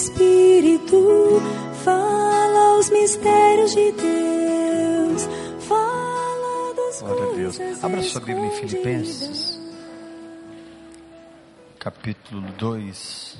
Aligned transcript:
Espírito 0.00 1.42
fala 1.84 2.78
os 2.78 2.88
mistérios 2.88 3.72
de 3.72 3.92
Deus. 3.92 5.28
Fala 5.68 6.74
das 6.74 7.02
Glória 7.02 7.22
a 7.22 7.34
Deus. 7.34 7.56
coisas 7.58 7.84
Abra 7.84 8.02
sua 8.02 8.20
Bíblia 8.22 8.46
em. 8.46 8.50
Filipenses, 8.50 9.60
capítulo 11.78 12.50
2. 12.52 13.36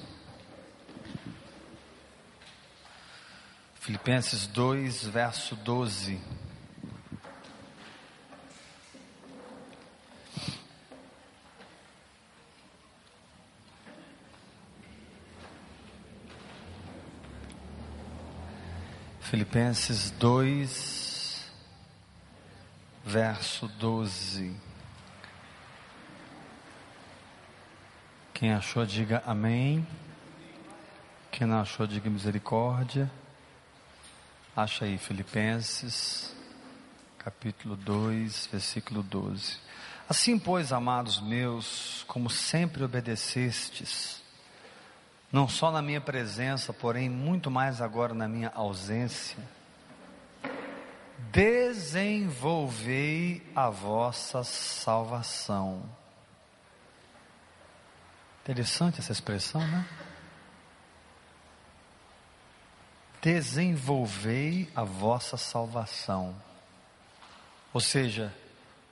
Filipenses 3.77 4.47
2, 4.49 5.07
verso 5.07 5.57
12. 5.57 6.21
Filipenses 19.31 20.11
2, 20.19 21.49
verso 23.05 23.69
12. 23.79 24.53
Quem 28.35 28.53
achou, 28.53 28.85
diga 28.85 29.23
amém. 29.25 29.87
Quem 31.31 31.47
não 31.47 31.61
achou, 31.61 31.87
diga 31.87 32.11
misericórdia. 32.11 33.09
Acha 34.57 34.85
aí, 34.85 34.99
Filipenses, 34.99 36.35
capítulo 37.17 37.77
2, 37.77 38.49
versículo 38.51 39.01
12. 39.01 39.59
Assim, 40.09 40.41
pois, 40.41 40.73
amados 40.73 41.21
meus, 41.21 42.05
como 42.09 42.29
sempre 42.29 42.83
obedecestes, 42.83 44.25
não 45.33 45.49
só 45.49 45.71
na 45.71 45.81
minha 45.81 46.01
presença, 46.01 46.73
porém 46.73 47.09
muito 47.09 47.51
mais 47.51 47.81
agora 47.81 48.13
na 48.13 48.27
minha 48.27 48.51
ausência, 48.55 49.39
desenvolvei 51.31 53.49
a 53.55 53.71
vossa 53.71 54.43
salvação. 54.43 55.85
Interessante 58.43 58.99
essa 58.99 59.13
expressão, 59.13 59.61
né? 59.61 59.87
Desenvolvei 63.23 64.69
a 64.75 64.83
vossa 64.83 65.37
salvação. 65.37 66.35
Ou 67.73 67.81
seja, 67.81 68.35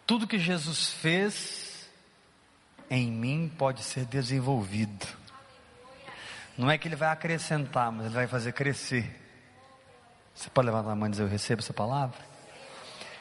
tudo 0.07 0.29
que 0.29 0.39
Jesus 0.39 0.91
fez 0.91 1.89
em 2.89 3.11
mim 3.11 3.53
pode 3.59 3.83
ser 3.83 4.05
desenvolvido. 4.05 5.07
Não 6.59 6.69
é 6.69 6.77
que 6.77 6.89
ele 6.89 6.97
vai 6.97 7.09
acrescentar, 7.09 7.93
mas 7.93 8.07
ele 8.07 8.15
vai 8.17 8.27
fazer 8.27 8.53
crescer. 8.53 9.09
Você 10.35 10.51
pode 10.51 10.67
levantar 10.67 10.91
a 10.91 10.97
mão 10.97 11.07
e 11.07 11.11
dizer: 11.13 11.23
Eu 11.23 11.29
recebo 11.29 11.63
essa 11.63 11.73
palavra? 11.73 12.19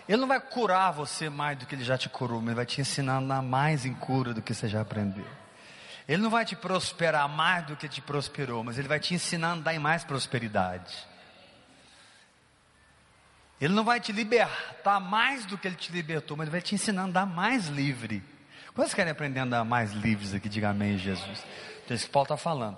Ele 0.09 0.17
não 0.17 0.27
vai 0.27 0.39
curar 0.39 0.91
você 0.91 1.29
mais 1.29 1.55
do 1.57 1.67
que 1.67 1.75
ele 1.75 1.83
já 1.83 1.97
te 1.97 2.09
curou, 2.09 2.39
mas 2.39 2.47
ele 2.47 2.55
vai 2.55 2.66
te 2.66 2.81
ensinar 2.81 3.17
a 3.17 3.41
mais 3.41 3.85
em 3.85 3.94
cura 3.94 4.33
do 4.33 4.41
que 4.41 4.55
você 4.55 4.67
já 4.67 4.81
aprendeu. 4.81 5.25
Ele 6.07 6.21
não 6.21 6.29
vai 6.29 6.45
te 6.45 6.55
prosperar 6.55 7.27
mais 7.29 7.66
do 7.66 7.75
que 7.75 7.88
te 7.88 8.02
prosperou, 8.02 8.63
mas 8.63 8.79
ele 8.79 8.88
vai 8.88 8.99
te 8.99 9.13
ensinar 9.13 9.49
a 9.49 9.51
andar 9.51 9.75
em 9.75 9.79
mais 9.79 10.03
prosperidade. 10.03 10.95
Ele 13.59 13.73
não 13.73 13.83
vai 13.83 13.99
te 13.99 14.11
libertar 14.11 14.99
mais 14.99 15.45
do 15.45 15.57
que 15.57 15.67
ele 15.67 15.75
te 15.75 15.91
libertou, 15.91 16.38
mas 16.38 16.45
ele 16.45 16.51
vai 16.51 16.61
te 16.61 16.73
ensinar 16.73 17.01
a 17.01 17.05
andar 17.05 17.25
mais 17.25 17.67
livre. 17.67 18.23
Quantos 18.73 18.94
querem 18.94 19.11
aprender 19.11 19.41
a 19.41 19.44
andar 19.44 19.63
mais 19.66 19.91
livres 19.91 20.33
aqui? 20.33 20.47
Diga 20.47 20.69
amém, 20.69 20.97
Jesus. 20.97 21.44
Então, 21.83 21.95
isso 21.95 22.05
que 22.05 22.11
Paulo 22.11 22.25
está 22.25 22.38
falando. 22.38 22.77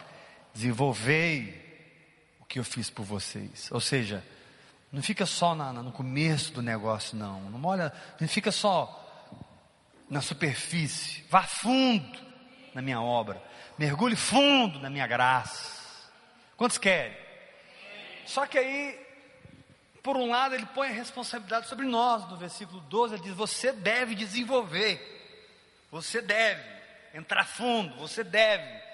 Desenvolvei 0.53 1.67
o 2.39 2.45
que 2.45 2.59
eu 2.59 2.63
fiz 2.63 2.89
por 2.89 3.03
vocês. 3.05 3.69
Ou 3.71 3.79
seja, 3.79 4.23
não 4.91 5.01
fica 5.01 5.25
só 5.25 5.53
na- 5.55 5.71
no 5.73 5.91
começo 5.91 6.51
do 6.51 6.61
negócio, 6.61 7.15
não. 7.17 7.41
Não 7.49 7.63
olha, 7.69 7.93
não 8.19 8.27
fica 8.27 8.51
só 8.51 8.95
na 10.09 10.21
superfície. 10.21 11.23
Vá 11.29 11.43
fundo 11.43 12.19
na 12.73 12.81
minha 12.81 13.01
obra. 13.01 13.41
Mergulhe 13.77 14.15
fundo 14.15 14.79
na 14.79 14.89
minha 14.89 15.07
graça. 15.07 15.79
Quantos 16.57 16.77
querem? 16.77 17.15
Só 18.25 18.45
que 18.45 18.57
aí, 18.57 18.99
por 20.03 20.17
um 20.17 20.29
lado, 20.29 20.55
ele 20.55 20.65
põe 20.67 20.89
a 20.89 20.93
responsabilidade 20.93 21.67
sobre 21.67 21.85
nós. 21.85 22.27
No 22.29 22.35
versículo 22.37 22.81
12, 22.81 23.15
ele 23.15 23.23
diz: 23.23 23.33
Você 23.33 23.71
deve 23.71 24.15
desenvolver. 24.15 25.15
Você 25.91 26.21
deve 26.21 26.61
entrar 27.13 27.45
fundo. 27.45 27.95
Você 27.97 28.23
deve 28.23 28.88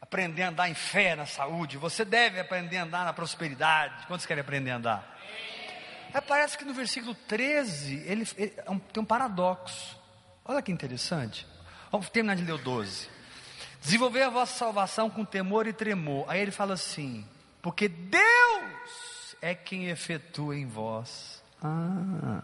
aprender 0.00 0.42
a 0.42 0.48
andar 0.48 0.68
em 0.68 0.74
fé, 0.74 1.14
na 1.14 1.26
saúde. 1.26 1.76
Você 1.78 2.04
deve 2.04 2.40
aprender 2.40 2.78
a 2.78 2.82
andar 2.84 3.04
na 3.04 3.12
prosperidade. 3.12 4.06
Quantos 4.06 4.26
querem 4.26 4.40
aprender 4.40 4.70
a 4.70 4.76
andar? 4.76 5.18
Aí 6.12 6.20
parece 6.20 6.58
que 6.58 6.64
no 6.64 6.74
versículo 6.74 7.14
13 7.14 8.02
ele, 8.06 8.26
ele- 8.36 8.54
é 8.56 8.70
um- 8.70 8.78
tem 8.78 9.02
um 9.02 9.06
paradoxo. 9.06 9.98
Olha 10.44 10.60
que 10.62 10.72
interessante. 10.72 11.46
Vamos 11.92 12.08
terminar 12.10 12.34
de 12.36 12.42
ler 12.42 12.52
o 12.52 12.58
12. 12.58 13.08
Desenvolver 13.80 14.22
a 14.22 14.28
vossa 14.30 14.58
salvação 14.58 15.08
com 15.08 15.24
temor 15.24 15.66
e 15.66 15.72
tremor. 15.72 16.24
Aí 16.28 16.40
ele 16.40 16.50
fala 16.50 16.74
assim: 16.74 17.26
porque 17.62 17.88
Deus 17.88 19.36
é 19.40 19.54
quem 19.54 19.86
efetua 19.88 20.56
em 20.56 20.66
vós. 20.66 21.42
Ah. 21.62 22.42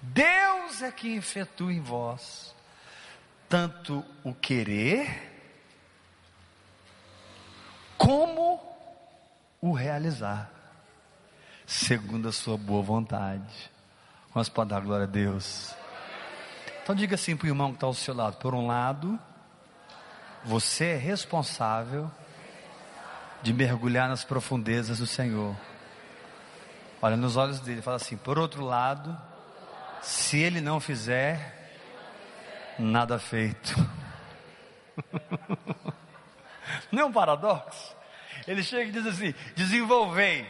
Deus 0.00 0.82
é 0.82 0.92
quem 0.92 1.16
efetua 1.16 1.72
em 1.72 1.80
vós 1.80 2.54
tanto 3.48 4.04
o 4.22 4.34
querer 4.34 5.26
como 7.96 8.60
o 9.60 9.72
realizar, 9.72 10.50
segundo 11.66 12.28
a 12.28 12.32
sua 12.32 12.56
boa 12.56 12.82
vontade. 12.82 13.70
Nós 14.34 14.48
podemos 14.48 14.70
dar 14.70 14.86
glória 14.86 15.04
a 15.04 15.08
Deus. 15.08 15.74
Então 16.82 16.94
diga 16.94 17.16
assim 17.16 17.36
para 17.36 17.46
o 17.46 17.48
irmão 17.48 17.70
que 17.70 17.76
está 17.76 17.86
ao 17.86 17.94
seu 17.94 18.14
lado: 18.14 18.36
por 18.36 18.54
um 18.54 18.66
lado, 18.66 19.18
você 20.44 20.90
é 20.90 20.96
responsável 20.96 22.10
de 23.42 23.52
mergulhar 23.52 24.08
nas 24.08 24.24
profundezas 24.24 24.98
do 24.98 25.06
Senhor. 25.06 25.56
Olha 27.00 27.16
nos 27.16 27.36
olhos 27.36 27.60
dele, 27.60 27.82
fala 27.82 27.96
assim: 27.96 28.16
por 28.16 28.38
outro 28.38 28.64
lado, 28.64 29.16
se 30.02 30.38
ele 30.38 30.60
não 30.60 30.78
fizer, 30.78 31.57
nada 32.78 33.18
feito. 33.18 33.74
Não 36.92 37.02
é 37.02 37.04
um 37.04 37.12
paradoxo? 37.12 37.96
Ele 38.46 38.62
chega 38.62 38.88
e 38.88 38.92
diz 38.92 39.06
assim: 39.06 39.34
desenvolvei 39.54 40.46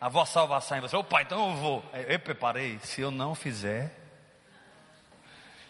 a 0.00 0.08
vossa 0.08 0.32
salvação 0.32 0.78
em 0.78 0.80
você. 0.80 0.96
Opa, 0.96 1.22
então 1.22 1.50
eu 1.50 1.56
vou. 1.56 1.84
Eu 2.08 2.18
preparei. 2.18 2.78
Se 2.80 3.00
eu 3.00 3.10
não 3.10 3.34
fizer, 3.34 3.96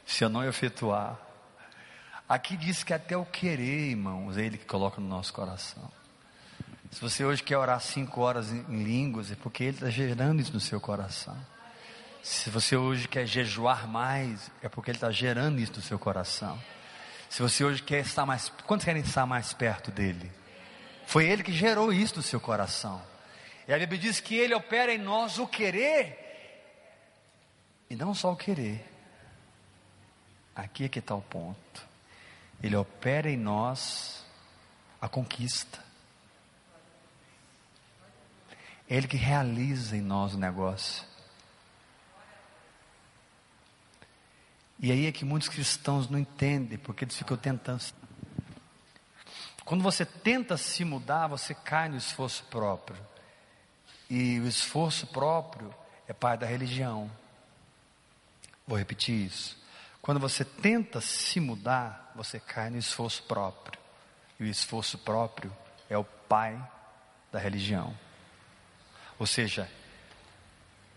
se 0.07 0.25
eu 0.25 0.29
não 0.29 0.43
efetuar. 0.43 1.19
Aqui 2.29 2.57
diz 2.57 2.83
que 2.83 2.95
até 2.95 3.15
o 3.15 3.27
querer, 3.27 3.91
irmãos, 3.91 4.39
é 4.39 4.43
Ele 4.43 4.57
que 4.57 4.65
coloca 4.65 5.01
no 5.01 5.07
nosso 5.07 5.35
coração. 5.35 5.91
Se 6.91 7.01
você 7.01 7.25
hoje 7.25 7.43
quer 7.43 7.59
orar 7.59 7.79
cinco 7.81 8.23
horas 8.23 8.51
em 8.51 8.65
em 8.71 8.83
línguas, 8.83 9.31
é 9.31 9.37
porque 9.37 9.65
Ele 9.65 9.77
está 9.77 9.91
gerando 9.91 10.41
isso 10.41 10.53
no 10.53 10.61
seu 10.61 10.81
coração. 10.81 11.37
Se 12.23 12.51
você 12.51 12.77
hoje 12.77 13.09
quer 13.09 13.27
jejuar 13.27 13.89
mais, 13.89 14.49
é 14.63 14.69
porque 14.69 14.91
Ele 14.91 14.97
está 14.97 15.11
gerando 15.11 15.59
isso 15.59 15.73
no 15.75 15.83
seu 15.83 15.99
coração. 15.99 16.63
Se 17.29 17.43
você 17.43 17.65
hoje 17.65 17.83
quer 17.83 18.01
estar 18.01 18.25
mais, 18.25 18.49
quantos 18.65 18.85
querem 18.85 19.03
estar 19.03 19.27
mais 19.27 19.53
perto 19.53 19.91
dele? 19.91 20.31
Foi 21.05 21.27
Ele 21.27 21.43
que 21.43 21.53
gerou 21.53 21.93
isso 21.93 22.17
no 22.17 22.23
seu 22.23 22.39
coração. 22.39 23.03
E 23.67 23.73
a 23.73 23.79
Bíblia 23.79 23.99
diz 23.99 24.21
que 24.21 24.37
Ele 24.37 24.55
opera 24.55 24.95
em 24.95 24.99
nós 24.99 25.39
o 25.39 25.49
querer, 25.49 26.19
e 27.91 27.97
não 27.97 28.15
só 28.15 28.33
o 28.33 28.37
querer. 28.37 28.89
Aqui 30.55 30.85
é 30.85 30.89
que 30.89 31.01
está 31.01 31.15
o 31.15 31.23
ponto. 31.23 31.87
Ele 32.63 32.77
opera 32.77 33.29
em 33.29 33.37
nós 33.37 34.25
a 35.01 35.09
conquista. 35.09 35.83
É 38.89 38.97
Ele 38.97 39.09
que 39.09 39.17
realiza 39.17 39.97
em 39.97 40.01
nós 40.01 40.35
o 40.35 40.39
negócio. 40.39 41.12
E 44.83 44.91
aí 44.91 45.07
é 45.07 45.13
que 45.13 45.25
muitos 45.25 45.49
cristãos 45.49 46.11
não 46.11 46.19
entendem, 46.19 46.77
porque 46.77 47.05
eles 47.05 47.17
ficam 47.17 47.37
tentando. 47.37 47.85
Quando 49.65 49.81
você 49.81 50.05
tenta 50.05 50.57
se 50.57 50.85
mudar, 50.85 51.29
você 51.29 51.55
cai 51.55 51.89
no 51.89 51.97
esforço 51.97 52.43
próprio. 52.51 52.99
E 54.11 54.41
o 54.41 54.49
esforço 54.49 55.07
próprio 55.07 55.73
é 56.09 56.13
parte 56.13 56.41
da 56.41 56.47
religião. 56.47 57.09
Vou 58.67 58.77
repetir 58.77 59.15
isso. 59.15 59.57
Quando 60.03 60.19
você 60.19 60.45
tenta 60.45 61.01
se 61.01 61.39
mudar, 61.39 62.11
você 62.17 62.41
cai 62.41 62.69
no 62.69 62.77
esforço 62.77 63.23
próprio. 63.23 63.81
E 64.41 64.43
o 64.43 64.47
esforço 64.47 64.99
próprio 64.99 65.57
é 65.89 65.97
o 65.97 66.03
pai 66.03 66.61
da 67.31 67.39
religião. 67.39 67.97
Ou 69.17 69.27
seja, 69.27 69.71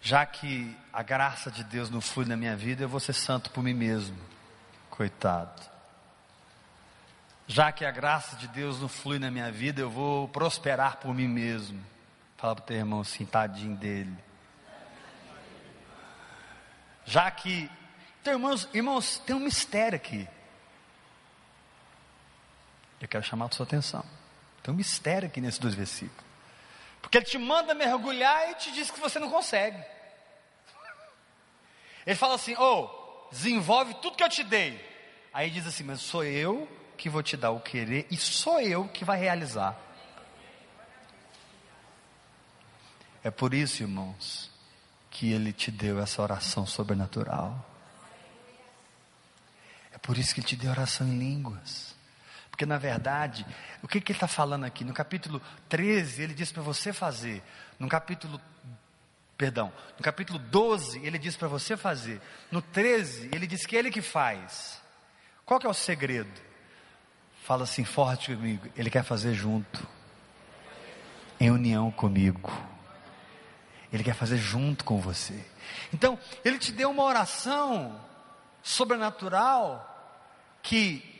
já 0.06 0.24
que 0.24 0.78
a 0.94 1.02
graça 1.02 1.50
de 1.50 1.63
Deus 1.63 1.90
não 1.90 2.00
flui 2.00 2.28
na 2.28 2.38
minha 2.38 2.56
vida, 2.56 2.84
eu 2.84 2.88
vou 2.88 3.00
ser 3.00 3.13
santo 3.13 3.50
por 3.50 3.63
mim 3.63 3.74
mesmo. 3.74 4.16
Coitado. 4.88 5.63
Já 7.48 7.72
que 7.72 7.84
a 7.84 7.90
graça 7.90 8.36
de 8.36 8.48
Deus 8.48 8.80
não 8.80 8.88
flui 8.88 9.18
na 9.18 9.31
minha 9.31 9.52
vida, 9.52 9.81
eu 9.81 9.90
vou 9.90 10.28
prosperar 10.28 10.98
por 10.98 11.12
mim 11.12 11.28
mesmo. 11.28 11.84
Fala 12.38 12.54
para 12.54 12.62
o 12.62 12.66
teu 12.68 12.78
irmão 12.78 13.00
assim, 13.00 13.25
tadinho 13.25 13.75
dele. 13.75 14.16
Já 17.04 17.31
que, 17.31 17.68
então, 18.22 18.34
irmãos, 18.34 18.69
irmãos, 18.75 19.18
tem 19.25 19.36
um 19.36 19.40
mistério 19.40 19.96
aqui. 19.96 20.30
Eu 23.02 23.07
quero 23.07 23.24
chamar 23.24 23.48
a 23.48 23.52
sua 23.52 23.66
atenção. 23.66 24.06
Tem 24.62 24.72
um 24.72 24.78
mistério 24.78 25.28
aqui 25.28 25.42
nesses 25.42 25.60
dois 25.60 25.74
versículos. 25.74 26.24
Porque 27.02 27.18
ele 27.18 27.25
te 27.25 27.40
manda 27.40 27.74
mergulhar 27.74 28.52
e 28.52 28.54
te 28.54 28.72
diz 28.72 28.92
que 28.92 29.00
você 29.00 29.18
não 29.18 29.31
consegue. 29.31 29.94
Ele 32.06 32.16
fala 32.16 32.36
assim: 32.36 32.56
ô, 32.56 32.84
oh, 32.84 33.30
desenvolve 33.31 33.94
tudo 33.96 34.16
que 34.16 34.24
eu 34.24 34.30
te 34.30 34.44
dei. 34.44 34.80
Aí 35.34 35.50
diz 35.50 35.66
assim: 35.66 35.84
mas 35.84 36.02
sou 36.02 36.24
eu 36.24 36.69
que 36.98 37.10
vou 37.10 37.24
te 37.24 37.36
dar 37.36 37.52
o 37.52 37.60
querer 37.60 38.07
e 38.10 38.18
sou 38.18 38.60
eu 38.62 38.88
que 38.88 39.04
vai 39.04 39.19
realizar. 39.19 39.78
É 43.24 43.31
por 43.31 43.54
isso, 43.54 43.81
irmãos, 43.81 44.52
que 45.10 45.31
ele 45.31 45.52
te 45.52 45.72
deu 45.72 46.00
essa 46.00 46.22
oração 46.22 46.66
sobrenatural. 46.66 47.66
É 49.92 49.98
por 49.98 50.18
isso 50.18 50.34
que 50.34 50.42
ele 50.42 50.48
te 50.48 50.56
deu 50.56 50.69
oração 50.69 51.07
em 51.07 51.18
línguas. 51.18 51.96
Porque 52.52 52.66
na 52.66 52.78
verdade, 52.78 53.46
o 53.81 53.88
que, 53.88 54.00
que 54.00 54.12
ele 54.12 54.18
está 54.18 54.28
falando 54.28 54.63
aqui? 54.63 54.86
No 54.86 54.94
capítulo 54.94 55.42
13, 55.68 56.22
ele 56.22 56.34
diz 56.34 56.52
para 56.52 56.62
você 56.62 56.94
fazer. 56.94 57.44
No 57.80 57.90
capítulo, 57.90 58.40
perdão, 59.38 59.72
no 59.98 60.04
capítulo 60.04 60.40
12, 60.40 61.06
ele 61.06 61.18
diz 61.18 61.36
para 61.36 61.48
você 61.48 61.76
fazer. 61.76 62.22
No 62.52 62.62
13, 62.62 63.30
ele 63.34 63.48
diz 63.48 63.66
que 63.66 63.76
ele 63.76 63.92
que 63.92 64.02
faz. 64.02 64.82
Qual 65.46 65.60
que 65.60 65.68
é 65.68 65.70
o 65.70 65.74
segredo? 65.74 66.42
Fala 67.44 67.64
assim 67.64 67.86
forte 67.86 68.36
comigo. 68.36 68.68
Ele 68.76 68.90
quer 68.90 69.04
fazer 69.04 69.34
junto. 69.34 69.88
Em 71.40 71.52
união 71.52 71.92
comigo. 71.92 72.52
Ele 73.92 74.04
quer 74.04 74.16
fazer 74.16 74.38
junto 74.38 74.84
com 74.84 75.00
você. 75.00 75.46
Então, 75.94 76.18
ele 76.44 76.58
te 76.58 76.72
deu 76.72 76.90
uma 76.90 77.04
oração 77.04 78.02
sobrenatural 78.64 79.92
que 80.64 81.16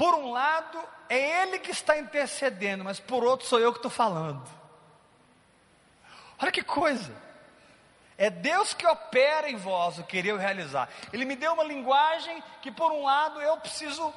por 0.00 0.14
um 0.14 0.30
lado, 0.30 0.78
é 1.10 1.42
Ele 1.42 1.58
que 1.58 1.70
está 1.70 1.98
intercedendo, 1.98 2.82
mas 2.82 2.98
por 2.98 3.22
outro, 3.22 3.46
sou 3.46 3.60
eu 3.60 3.70
que 3.70 3.76
estou 3.76 3.90
falando. 3.90 4.42
Olha 6.38 6.50
que 6.50 6.62
coisa. 6.62 7.14
É 8.20 8.28
Deus 8.28 8.74
que 8.74 8.86
opera 8.86 9.48
em 9.48 9.56
vós 9.56 9.98
o 9.98 10.04
querer 10.04 10.36
realizar. 10.36 10.90
Ele 11.10 11.24
me 11.24 11.34
deu 11.34 11.54
uma 11.54 11.64
linguagem 11.64 12.44
que, 12.60 12.70
por 12.70 12.92
um 12.92 13.02
lado, 13.02 13.40
eu 13.40 13.56
preciso 13.56 14.12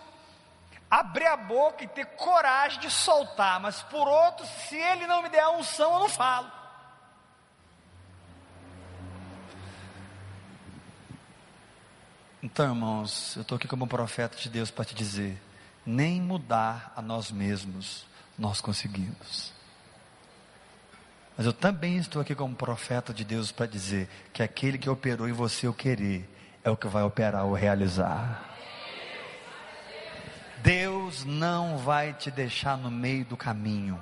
abrir 0.91 1.25
a 1.25 1.37
boca 1.37 1.85
e 1.85 1.87
ter 1.87 2.05
coragem 2.17 2.81
de 2.81 2.91
soltar, 2.91 3.61
mas 3.61 3.81
por 3.83 4.05
outro, 4.05 4.45
se 4.45 4.75
Ele 4.75 5.07
não 5.07 5.21
me 5.21 5.29
der 5.29 5.43
a 5.43 5.51
unção, 5.51 5.93
eu 5.93 5.99
não 5.99 6.09
falo. 6.09 6.51
Então, 12.43 12.65
irmãos, 12.65 13.37
eu 13.37 13.41
estou 13.43 13.55
aqui 13.55 13.69
como 13.69 13.87
profeta 13.87 14.35
de 14.35 14.49
Deus 14.49 14.69
para 14.69 14.83
te 14.83 14.93
dizer: 14.93 15.41
nem 15.85 16.19
mudar 16.19 16.91
a 16.93 17.01
nós 17.01 17.31
mesmos 17.31 18.05
nós 18.37 18.59
conseguimos. 18.59 19.53
Mas 21.35 21.45
eu 21.45 21.53
também 21.53 21.97
estou 21.97 22.21
aqui 22.21 22.35
como 22.35 22.55
profeta 22.55 23.13
de 23.13 23.23
Deus 23.23 23.51
para 23.51 23.65
dizer 23.65 24.07
que 24.31 24.43
aquele 24.43 24.77
que 24.77 24.89
operou 24.89 25.27
em 25.27 25.31
você 25.31 25.67
o 25.67 25.73
querer 25.73 26.29
é 26.63 26.69
o 26.69 26.77
que 26.77 26.87
vai 26.87 27.03
operar 27.03 27.45
ou 27.45 27.53
realizar. 27.53 28.49
Deus 30.61 31.25
não 31.25 31.77
vai 31.77 32.13
te 32.13 32.31
deixar 32.31 32.77
no 32.77 32.89
meio 32.89 33.25
do 33.25 33.35
caminho. 33.35 34.01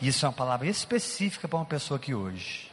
Isso 0.00 0.24
é 0.24 0.28
uma 0.28 0.34
palavra 0.34 0.66
específica 0.66 1.46
para 1.46 1.58
uma 1.58 1.66
pessoa 1.66 1.98
aqui 1.98 2.14
hoje. 2.14 2.70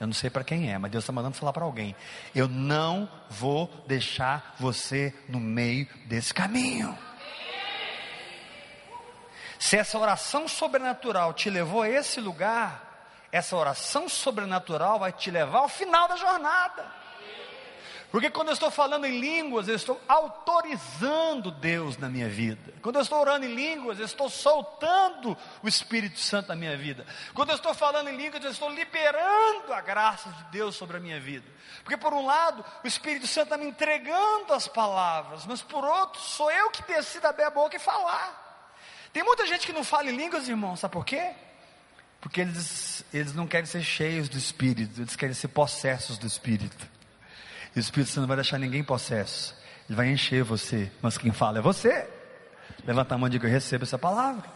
Eu 0.00 0.06
não 0.06 0.14
sei 0.14 0.30
para 0.30 0.44
quem 0.44 0.70
é, 0.70 0.78
mas 0.78 0.90
Deus 0.90 1.04
está 1.04 1.12
mandando 1.12 1.36
falar 1.36 1.52
para 1.52 1.64
alguém. 1.64 1.94
Eu 2.34 2.48
não 2.48 3.08
vou 3.30 3.70
deixar 3.86 4.54
você 4.58 5.14
no 5.28 5.40
meio 5.40 5.86
desse 6.06 6.32
caminho. 6.32 6.96
Se 9.58 9.76
essa 9.76 9.98
oração 9.98 10.46
sobrenatural 10.46 11.32
te 11.32 11.50
levou 11.50 11.82
a 11.82 11.88
esse 11.88 12.20
lugar, 12.20 12.88
essa 13.32 13.56
oração 13.56 14.08
sobrenatural 14.08 14.98
vai 14.98 15.12
te 15.12 15.30
levar 15.30 15.58
ao 15.58 15.68
final 15.68 16.08
da 16.08 16.16
jornada. 16.16 16.98
Porque 18.10 18.30
quando 18.30 18.48
eu 18.48 18.54
estou 18.54 18.70
falando 18.70 19.04
em 19.04 19.20
línguas, 19.20 19.68
eu 19.68 19.76
estou 19.76 20.00
autorizando 20.08 21.50
Deus 21.50 21.98
na 21.98 22.08
minha 22.08 22.28
vida. 22.28 22.72
Quando 22.80 22.96
eu 22.96 23.02
estou 23.02 23.20
orando 23.20 23.44
em 23.44 23.54
línguas, 23.54 23.98
eu 23.98 24.06
estou 24.06 24.30
soltando 24.30 25.36
o 25.62 25.68
Espírito 25.68 26.18
Santo 26.18 26.48
na 26.48 26.56
minha 26.56 26.74
vida. 26.74 27.04
Quando 27.34 27.50
eu 27.50 27.56
estou 27.56 27.74
falando 27.74 28.08
em 28.08 28.16
línguas, 28.16 28.42
eu 28.42 28.50
estou 28.50 28.70
liberando 28.70 29.74
a 29.74 29.82
graça 29.82 30.30
de 30.30 30.44
Deus 30.44 30.74
sobre 30.74 30.96
a 30.96 31.00
minha 31.00 31.20
vida. 31.20 31.44
Porque 31.82 31.98
por 31.98 32.14
um 32.14 32.24
lado, 32.24 32.64
o 32.82 32.86
Espírito 32.86 33.26
Santo 33.26 33.44
está 33.44 33.58
me 33.58 33.66
entregando 33.66 34.54
as 34.54 34.66
palavras, 34.66 35.44
mas 35.44 35.60
por 35.60 35.84
outro, 35.84 36.18
sou 36.22 36.50
eu 36.50 36.70
que 36.70 36.82
decido 36.84 37.26
abrir 37.26 37.44
a 37.44 37.50
boca 37.50 37.76
e 37.76 37.80
falar. 37.80 38.47
Tem 39.12 39.22
muita 39.22 39.46
gente 39.46 39.66
que 39.66 39.72
não 39.72 39.84
fala 39.84 40.10
em 40.10 40.16
línguas, 40.16 40.48
irmão, 40.48 40.76
sabe 40.76 40.92
por 40.92 41.04
quê? 41.04 41.32
Porque 42.20 42.40
eles, 42.40 43.04
eles 43.12 43.34
não 43.34 43.46
querem 43.46 43.66
ser 43.66 43.82
cheios 43.82 44.28
do 44.28 44.36
Espírito, 44.36 45.00
eles 45.00 45.16
querem 45.16 45.34
ser 45.34 45.48
possessos 45.48 46.18
do 46.18 46.26
Espírito. 46.26 46.88
E 47.74 47.78
o 47.78 47.80
Espírito 47.80 48.10
Santo 48.10 48.22
não 48.22 48.28
vai 48.28 48.36
deixar 48.36 48.58
ninguém 48.58 48.82
possesso, 48.82 49.56
ele 49.88 49.96
vai 49.96 50.08
encher 50.08 50.42
você, 50.42 50.90
mas 51.00 51.16
quem 51.16 51.32
fala 51.32 51.58
é 51.58 51.62
você. 51.62 52.08
Levanta 52.84 53.14
a 53.14 53.18
mão 53.18 53.28
e 53.28 53.30
diga: 53.30 53.46
Eu 53.46 53.52
recebo 53.52 53.84
essa 53.84 53.98
palavra. 53.98 54.48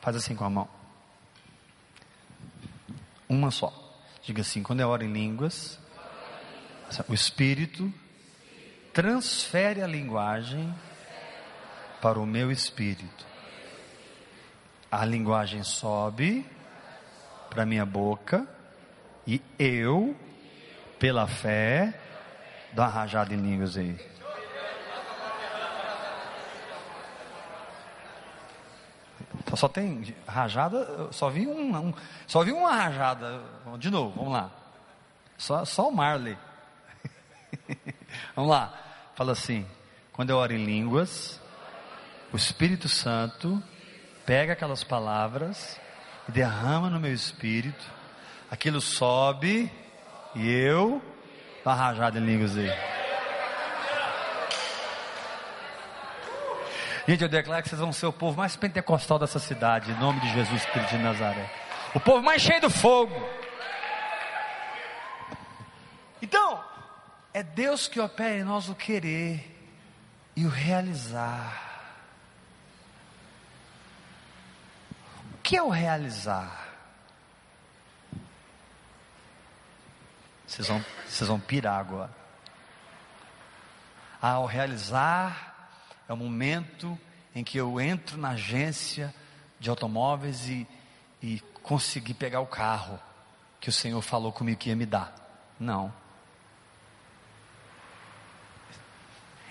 Faz 0.00 0.16
assim 0.16 0.34
com 0.34 0.44
a 0.44 0.50
mão. 0.50 0.68
Uma 3.28 3.50
só. 3.50 3.72
Diga 4.22 4.42
assim: 4.42 4.62
quando 4.62 4.80
é 4.80 4.86
hora 4.86 5.04
em 5.04 5.12
línguas, 5.12 5.78
o 7.08 7.14
Espírito 7.14 7.92
transfere 8.92 9.82
a 9.82 9.86
linguagem 9.86 10.74
para 12.00 12.18
o 12.18 12.26
meu 12.26 12.50
espírito 12.50 13.27
a 14.90 15.04
linguagem 15.04 15.62
sobe 15.62 16.46
para 17.50 17.66
minha 17.66 17.84
boca 17.84 18.46
e 19.26 19.42
eu, 19.58 20.16
pela 20.98 21.26
fé, 21.26 21.98
dou 22.72 22.84
uma 22.84 22.90
rajada 22.90 23.34
em 23.34 23.36
línguas 23.36 23.76
aí. 23.76 23.98
Então, 29.38 29.56
só 29.56 29.68
tem 29.68 30.14
rajada, 30.26 31.12
só 31.12 31.28
vi 31.28 31.46
um, 31.46 31.76
um, 31.76 31.94
só 32.26 32.42
vi 32.42 32.52
uma 32.52 32.72
rajada. 32.72 33.42
De 33.78 33.90
novo, 33.90 34.14
vamos 34.16 34.32
lá. 34.32 34.50
Só, 35.36 35.64
só 35.64 35.88
o 35.88 35.92
Marley. 35.92 36.36
vamos 38.34 38.50
lá. 38.50 38.72
Fala 39.14 39.32
assim: 39.32 39.66
quando 40.12 40.30
eu 40.30 40.36
oro 40.36 40.52
em 40.52 40.64
línguas, 40.64 41.40
o 42.32 42.36
Espírito 42.36 42.88
Santo 42.88 43.62
pega 44.28 44.52
aquelas 44.52 44.84
palavras 44.84 45.80
e 46.28 46.32
derrama 46.32 46.90
no 46.90 47.00
meu 47.00 47.14
espírito, 47.14 47.82
aquilo 48.50 48.78
sobe 48.78 49.72
e 50.34 50.46
eu 50.50 51.00
estou 51.56 51.72
arrajado 51.72 52.18
em 52.18 52.26
línguas 52.26 52.54
aí. 52.54 52.70
Gente, 57.08 57.22
eu 57.22 57.28
declaro 57.30 57.62
que 57.62 57.70
vocês 57.70 57.80
vão 57.80 57.90
ser 57.90 58.04
o 58.04 58.12
povo 58.12 58.36
mais 58.36 58.54
pentecostal 58.54 59.18
dessa 59.18 59.38
cidade, 59.38 59.92
em 59.92 59.98
nome 59.98 60.20
de 60.20 60.30
Jesus 60.34 60.62
Cristo 60.66 60.90
de 60.90 61.02
Nazaré. 61.02 61.50
O 61.94 62.00
povo 62.00 62.22
mais 62.22 62.42
cheio 62.42 62.60
do 62.60 62.68
fogo. 62.68 63.26
Então, 66.20 66.62
é 67.32 67.42
Deus 67.42 67.88
que 67.88 67.98
opera 67.98 68.36
em 68.36 68.44
nós 68.44 68.68
o 68.68 68.74
querer 68.74 69.42
e 70.36 70.44
o 70.44 70.50
realizar. 70.50 71.67
Que 75.48 75.56
é 75.56 75.62
o 75.62 75.70
realizar? 75.70 76.68
Vocês 80.46 80.68
vão, 80.68 80.84
vocês 81.08 81.26
vão 81.26 81.40
pirar 81.40 81.80
agora. 81.80 82.14
Ah, 84.20 84.40
o 84.40 84.44
realizar 84.44 85.72
é 86.06 86.12
o 86.12 86.16
momento 86.18 86.98
em 87.34 87.42
que 87.42 87.56
eu 87.56 87.80
entro 87.80 88.18
na 88.18 88.32
agência 88.32 89.14
de 89.58 89.70
automóveis 89.70 90.46
e, 90.50 90.68
e 91.22 91.40
consegui 91.62 92.12
pegar 92.12 92.40
o 92.40 92.46
carro 92.46 93.00
que 93.58 93.70
o 93.70 93.72
Senhor 93.72 94.02
falou 94.02 94.30
comigo 94.30 94.58
que 94.58 94.68
ia 94.68 94.76
me 94.76 94.84
dar. 94.84 95.14
Não. 95.58 95.90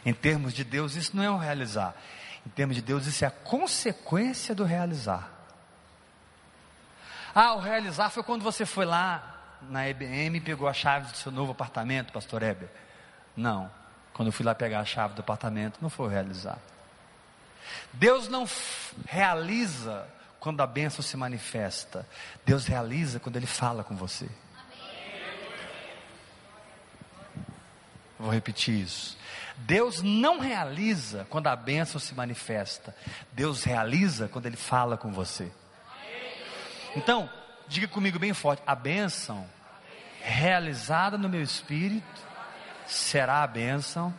Em 0.05 0.13
termos 0.13 0.53
de 0.53 0.63
Deus, 0.63 0.93
isso 0.93 1.17
não 1.17 1.23
é 1.23 1.31
o 1.31 1.37
realizar. 1.37 1.95
Em 2.45 2.49
termos 2.51 2.75
de 2.75 2.83
Deus, 2.83 3.07
isso 3.07 3.25
é 3.25 3.27
a 3.27 3.31
consequência 3.31 4.53
do 4.53 4.63
realizar. 4.63 5.36
Ah, 7.39 7.53
o 7.53 7.59
realizar 7.59 8.09
foi 8.09 8.23
quando 8.23 8.41
você 8.41 8.65
foi 8.65 8.83
lá 8.83 9.59
na 9.69 9.87
EBM 9.87 10.37
e 10.37 10.41
pegou 10.41 10.67
a 10.67 10.73
chave 10.73 11.11
do 11.11 11.17
seu 11.17 11.31
novo 11.31 11.51
apartamento, 11.51 12.11
pastor 12.11 12.41
Heber. 12.41 12.67
Não. 13.35 13.69
Quando 14.11 14.29
eu 14.29 14.31
fui 14.31 14.43
lá 14.43 14.55
pegar 14.55 14.79
a 14.79 14.85
chave 14.85 15.13
do 15.13 15.19
apartamento, 15.19 15.77
não 15.79 15.87
foi 15.87 16.07
o 16.07 16.09
realizar. 16.09 16.57
Deus 17.93 18.27
não 18.27 18.49
realiza 19.05 20.07
quando 20.39 20.61
a 20.61 20.65
bênção 20.65 21.03
se 21.03 21.15
manifesta. 21.15 22.07
Deus 22.43 22.65
realiza 22.65 23.19
quando 23.19 23.35
Ele 23.35 23.45
fala 23.45 23.83
com 23.83 23.95
você. 23.95 24.27
Vou 28.17 28.31
repetir 28.31 28.81
isso. 28.81 29.15
Deus 29.57 30.01
não 30.01 30.39
realiza 30.39 31.27
quando 31.29 31.45
a 31.45 31.55
bênção 31.55 32.01
se 32.01 32.15
manifesta. 32.15 32.95
Deus 33.31 33.63
realiza 33.63 34.27
quando 34.27 34.47
Ele 34.47 34.57
fala 34.57 34.97
com 34.97 35.11
você. 35.11 35.51
Então, 36.95 37.29
diga 37.67 37.87
comigo 37.87 38.17
bem 38.19 38.33
forte: 38.33 38.61
a 38.65 38.75
bênção 38.75 39.47
realizada 40.21 41.17
no 41.17 41.29
meu 41.29 41.41
espírito 41.41 42.21
será 42.85 43.43
a 43.43 43.47
bênção 43.47 44.13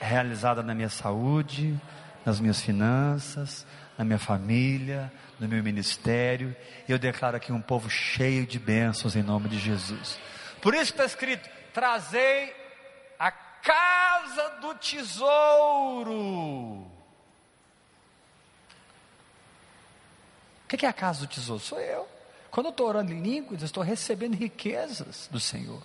realizada 0.00 0.62
na 0.62 0.74
minha 0.74 0.88
saúde, 0.88 1.78
nas 2.24 2.40
minhas 2.40 2.60
finanças, 2.60 3.66
na 3.96 4.04
minha 4.04 4.18
família, 4.18 5.12
no 5.38 5.48
meu 5.48 5.62
ministério. 5.62 6.54
Eu 6.88 6.98
declaro 6.98 7.36
aqui 7.36 7.52
um 7.52 7.60
povo 7.60 7.88
cheio 7.90 8.46
de 8.46 8.58
bênçãos 8.58 9.14
em 9.16 9.22
nome 9.22 9.48
de 9.48 9.58
Jesus. 9.58 10.18
Por 10.60 10.74
isso 10.74 10.92
está 10.92 11.04
escrito: 11.04 11.48
trazei 11.72 12.54
a 13.18 13.30
casa 13.30 14.50
do 14.60 14.74
tesouro. 14.74 16.16
O 20.66 20.76
que 20.76 20.84
é 20.84 20.88
a 20.88 20.92
casa 20.92 21.20
do 21.20 21.26
tesouro? 21.28 21.62
Sou 21.62 21.80
eu. 21.80 22.08
Quando 22.50 22.66
eu 22.66 22.70
estou 22.70 22.88
orando 22.88 23.12
em 23.12 23.22
línguas, 23.22 23.60
eu 23.60 23.66
estou 23.66 23.84
recebendo 23.84 24.34
riquezas 24.34 25.28
do 25.30 25.38
Senhor. 25.38 25.80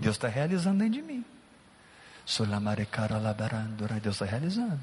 Deus 0.00 0.16
está 0.16 0.26
realizando 0.26 0.78
dentro 0.78 0.94
de 0.94 1.02
mim. 1.02 1.24
Deus 4.00 4.16
está 4.16 4.24
realizando. 4.24 4.80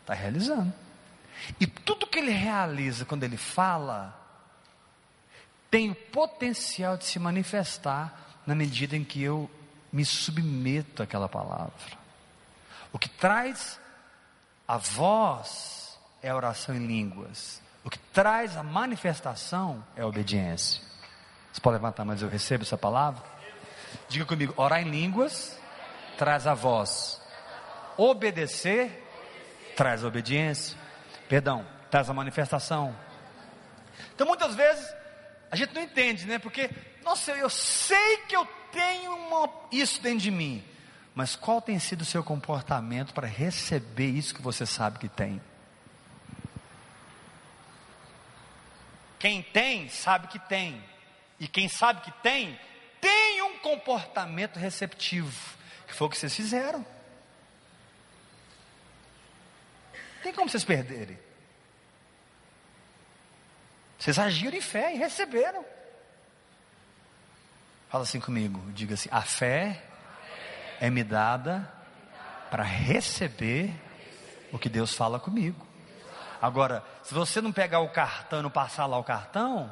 Está 0.00 0.14
realizando. 0.14 0.72
E 1.60 1.66
tudo 1.66 2.08
que 2.08 2.18
ele 2.18 2.32
realiza 2.32 3.04
quando 3.04 3.22
ele 3.22 3.36
fala, 3.36 4.17
tem 5.70 5.90
o 5.90 5.94
potencial 5.94 6.96
de 6.96 7.04
se 7.04 7.18
manifestar 7.18 8.40
na 8.46 8.54
medida 8.54 8.96
em 8.96 9.04
que 9.04 9.22
eu 9.22 9.50
me 9.92 10.04
submeto 10.04 11.02
àquela 11.02 11.28
palavra. 11.28 11.72
O 12.92 12.98
que 12.98 13.08
traz 13.08 13.78
a 14.66 14.76
voz 14.76 15.98
é 16.22 16.30
a 16.30 16.36
oração 16.36 16.74
em 16.74 16.86
línguas. 16.86 17.60
O 17.84 17.90
que 17.90 17.98
traz 17.98 18.56
a 18.56 18.62
manifestação 18.62 19.84
é 19.96 20.02
a 20.02 20.06
obediência. 20.06 20.82
Você 21.52 21.60
pode 21.60 21.74
levantar, 21.74 22.04
mas 22.04 22.22
eu 22.22 22.28
recebo 22.28 22.62
essa 22.62 22.76
palavra? 22.76 23.22
Diga 24.08 24.24
comigo: 24.24 24.52
orar 24.56 24.80
em 24.80 24.90
línguas 24.90 25.58
traz 26.16 26.46
a 26.46 26.54
voz. 26.54 27.20
Obedecer 27.96 29.04
traz 29.76 30.04
a 30.04 30.08
obediência, 30.08 30.76
perdão, 31.28 31.64
traz 31.90 32.10
a 32.10 32.14
manifestação. 32.14 32.94
Então 34.14 34.26
muitas 34.26 34.54
vezes 34.54 34.97
a 35.50 35.56
gente 35.56 35.74
não 35.74 35.82
entende, 35.82 36.26
né? 36.26 36.38
Porque, 36.38 36.70
nossa, 37.02 37.32
eu 37.32 37.48
sei 37.48 38.18
que 38.28 38.36
eu 38.36 38.46
tenho 38.70 39.14
uma, 39.14 39.48
isso 39.72 40.00
dentro 40.00 40.20
de 40.20 40.30
mim, 40.30 40.64
mas 41.14 41.34
qual 41.34 41.60
tem 41.60 41.78
sido 41.78 42.02
o 42.02 42.04
seu 42.04 42.22
comportamento 42.22 43.12
para 43.14 43.26
receber 43.26 44.08
isso 44.08 44.34
que 44.34 44.42
você 44.42 44.66
sabe 44.66 44.98
que 44.98 45.08
tem? 45.08 45.40
Quem 49.18 49.42
tem, 49.42 49.88
sabe 49.88 50.28
que 50.28 50.38
tem, 50.38 50.82
e 51.40 51.48
quem 51.48 51.68
sabe 51.68 52.02
que 52.02 52.12
tem, 52.22 52.58
tem 53.00 53.42
um 53.42 53.58
comportamento 53.58 54.58
receptivo, 54.58 55.56
que 55.86 55.94
foi 55.94 56.06
o 56.06 56.10
que 56.10 56.16
vocês 56.16 56.34
fizeram. 56.34 56.86
Tem 60.22 60.32
como 60.32 60.48
vocês 60.48 60.64
perderem? 60.64 61.18
Vocês 63.98 64.18
agiram 64.18 64.56
em 64.56 64.60
fé 64.60 64.94
e 64.94 64.98
receberam. 64.98 65.64
Fala 67.88 68.04
assim 68.04 68.20
comigo, 68.20 68.60
diga 68.72 68.94
assim: 68.94 69.08
a 69.10 69.22
fé 69.22 69.82
é 70.80 70.88
me 70.88 71.02
dada 71.02 71.70
para 72.50 72.62
receber 72.62 73.74
o 74.52 74.58
que 74.58 74.68
Deus 74.68 74.94
fala 74.94 75.18
comigo. 75.18 75.66
Agora, 76.40 76.84
se 77.02 77.12
você 77.12 77.40
não 77.40 77.52
pegar 77.52 77.80
o 77.80 77.88
cartão 77.88 78.38
e 78.38 78.42
não 78.42 78.50
passar 78.50 78.86
lá 78.86 78.96
o 78.96 79.04
cartão, 79.04 79.70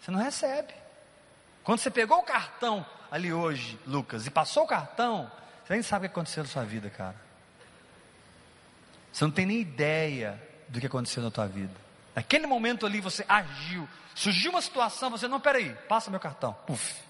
você 0.00 0.10
não 0.10 0.18
recebe. 0.18 0.72
Quando 1.62 1.78
você 1.78 1.90
pegou 1.90 2.18
o 2.18 2.22
cartão 2.22 2.84
ali 3.10 3.32
hoje, 3.32 3.78
Lucas, 3.86 4.26
e 4.26 4.30
passou 4.30 4.64
o 4.64 4.66
cartão, 4.66 5.30
você 5.64 5.74
nem 5.74 5.82
sabe 5.82 6.06
o 6.06 6.08
que 6.08 6.12
aconteceu 6.12 6.42
na 6.42 6.48
sua 6.48 6.64
vida, 6.64 6.88
cara. 6.88 7.16
Você 9.12 9.24
não 9.24 9.30
tem 9.30 9.46
nem 9.46 9.60
ideia 9.60 10.42
do 10.68 10.80
que 10.80 10.86
aconteceu 10.86 11.22
na 11.22 11.30
tua 11.30 11.46
vida. 11.46 11.83
Naquele 12.14 12.46
momento 12.46 12.86
ali 12.86 13.00
você 13.00 13.24
agiu. 13.28 13.88
Surgiu 14.14 14.52
uma 14.52 14.62
situação, 14.62 15.10
você 15.10 15.26
não, 15.26 15.40
peraí, 15.40 15.74
passa 15.88 16.10
meu 16.10 16.20
cartão. 16.20 16.52
Puf. 16.66 17.02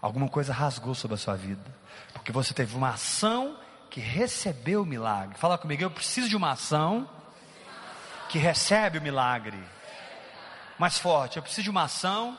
Alguma 0.00 0.28
coisa 0.28 0.52
rasgou 0.52 0.94
sobre 0.94 1.14
a 1.14 1.18
sua 1.18 1.34
vida. 1.34 1.74
Porque 2.12 2.30
você 2.30 2.54
teve 2.54 2.76
uma 2.76 2.90
ação 2.90 3.58
que 3.90 4.00
recebeu 4.00 4.82
o 4.82 4.86
milagre. 4.86 5.36
Fala 5.36 5.58
comigo, 5.58 5.82
eu 5.82 5.90
preciso 5.90 6.28
de 6.28 6.36
uma 6.36 6.52
ação 6.52 7.08
que 8.28 8.38
recebe 8.38 8.98
o 8.98 9.02
milagre. 9.02 9.58
Mais 10.78 10.98
forte, 10.98 11.36
eu 11.36 11.42
preciso 11.42 11.64
de 11.64 11.70
uma 11.70 11.84
ação 11.84 12.38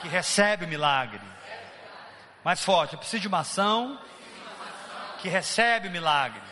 que 0.00 0.08
recebe 0.08 0.64
o 0.64 0.68
milagre. 0.68 1.22
Mais 2.44 2.62
forte, 2.64 2.92
eu 2.92 2.98
preciso 2.98 3.22
de 3.22 3.28
uma 3.28 3.40
ação 3.40 3.98
que 5.20 5.28
recebe 5.28 5.88
o 5.88 5.90
milagre. 5.90 6.42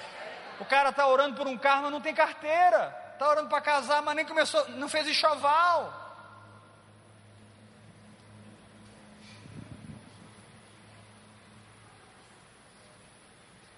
O 0.58 0.64
cara 0.64 0.90
está 0.90 1.06
orando 1.06 1.36
por 1.36 1.46
um 1.46 1.58
carro, 1.58 1.82
mas 1.82 1.92
não 1.92 2.00
tem 2.00 2.14
carteira. 2.14 2.99
Está 3.20 3.32
orando 3.32 3.50
para 3.50 3.60
casar, 3.60 4.00
mas 4.00 4.16
nem 4.16 4.24
começou, 4.24 4.66
não 4.70 4.88
fez 4.88 5.06
enxoval. 5.06 5.92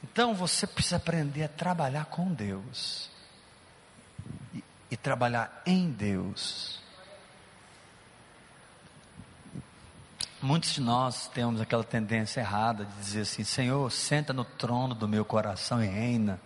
Então 0.05 0.33
você 0.33 0.65
precisa 0.65 0.95
aprender 0.95 1.43
a 1.43 1.49
trabalhar 1.49 2.05
com 2.05 2.33
Deus 2.33 3.11
e, 4.55 4.63
e 4.93 4.97
trabalhar 4.97 5.61
em 5.67 5.91
Deus. 5.91 6.81
Muitos 10.41 10.71
de 10.71 10.81
nós 10.81 11.27
temos 11.27 11.61
aquela 11.61 11.83
tendência 11.83 12.39
errada 12.39 12.85
de 12.85 12.95
dizer 12.95 13.21
assim: 13.23 13.43
Senhor, 13.43 13.91
senta 13.91 14.33
no 14.33 14.45
trono 14.45 14.95
do 14.95 15.09
meu 15.09 15.25
coração 15.25 15.83
e 15.83 15.89
reina. 15.89 16.41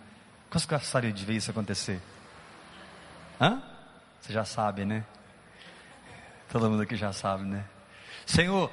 Quantos 0.49 0.65
gostariam 0.65 1.13
de 1.13 1.23
ver 1.23 1.35
isso 1.35 1.51
acontecer? 1.51 2.01
Hã? 3.39 3.61
Você 4.21 4.33
já 4.33 4.43
sabe, 4.43 4.85
né? 4.85 5.05
Todo 6.49 6.69
mundo 6.69 6.83
aqui 6.83 6.95
já 6.95 7.13
sabe, 7.13 7.43
né? 7.43 7.65
Senhor, 8.25 8.71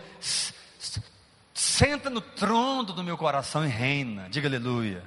senta 1.52 2.08
no 2.08 2.20
trono 2.20 2.92
do 2.92 3.04
meu 3.04 3.16
coração 3.16 3.64
e 3.64 3.68
reina. 3.68 4.28
Diga 4.30 4.48
aleluia. 4.48 5.02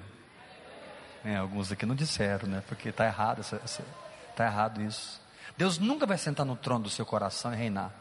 É, 1.24 1.36
alguns 1.36 1.72
aqui 1.72 1.86
não 1.86 1.96
disseram, 1.96 2.48
né? 2.48 2.64
Porque 2.68 2.90
está 2.90 3.06
errado, 3.06 3.42
está 3.42 4.46
errado 4.46 4.82
isso. 4.82 5.20
Deus 5.58 5.80
nunca 5.80 6.06
vai 6.06 6.18
sentar 6.18 6.46
no 6.46 6.56
trono 6.56 6.84
do 6.84 6.90
seu 6.90 7.06
coração 7.06 7.54
e 7.54 7.58
reinar. 7.58 7.92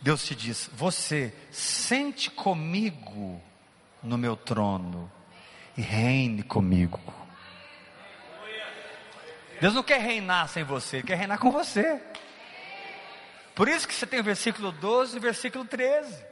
Deus 0.00 0.24
te 0.24 0.34
diz: 0.34 0.70
Você 0.74 1.34
sente 1.50 2.30
comigo 2.30 3.40
no 4.02 4.16
meu 4.16 4.36
trono 4.36 5.10
e 5.76 5.82
reine 5.82 6.42
comigo. 6.42 7.00
Deus 9.60 9.74
não 9.74 9.82
quer 9.82 10.00
reinar 10.00 10.48
sem 10.48 10.64
você, 10.64 10.98
Ele 10.98 11.06
quer 11.06 11.16
reinar 11.16 11.38
com 11.38 11.50
você. 11.50 12.00
Por 13.54 13.68
isso 13.68 13.88
que 13.88 13.94
você 13.94 14.06
tem 14.06 14.20
o 14.20 14.24
versículo 14.24 14.70
12 14.70 15.16
e 15.16 15.18
o 15.18 15.20
versículo 15.22 15.64
13. 15.64 16.24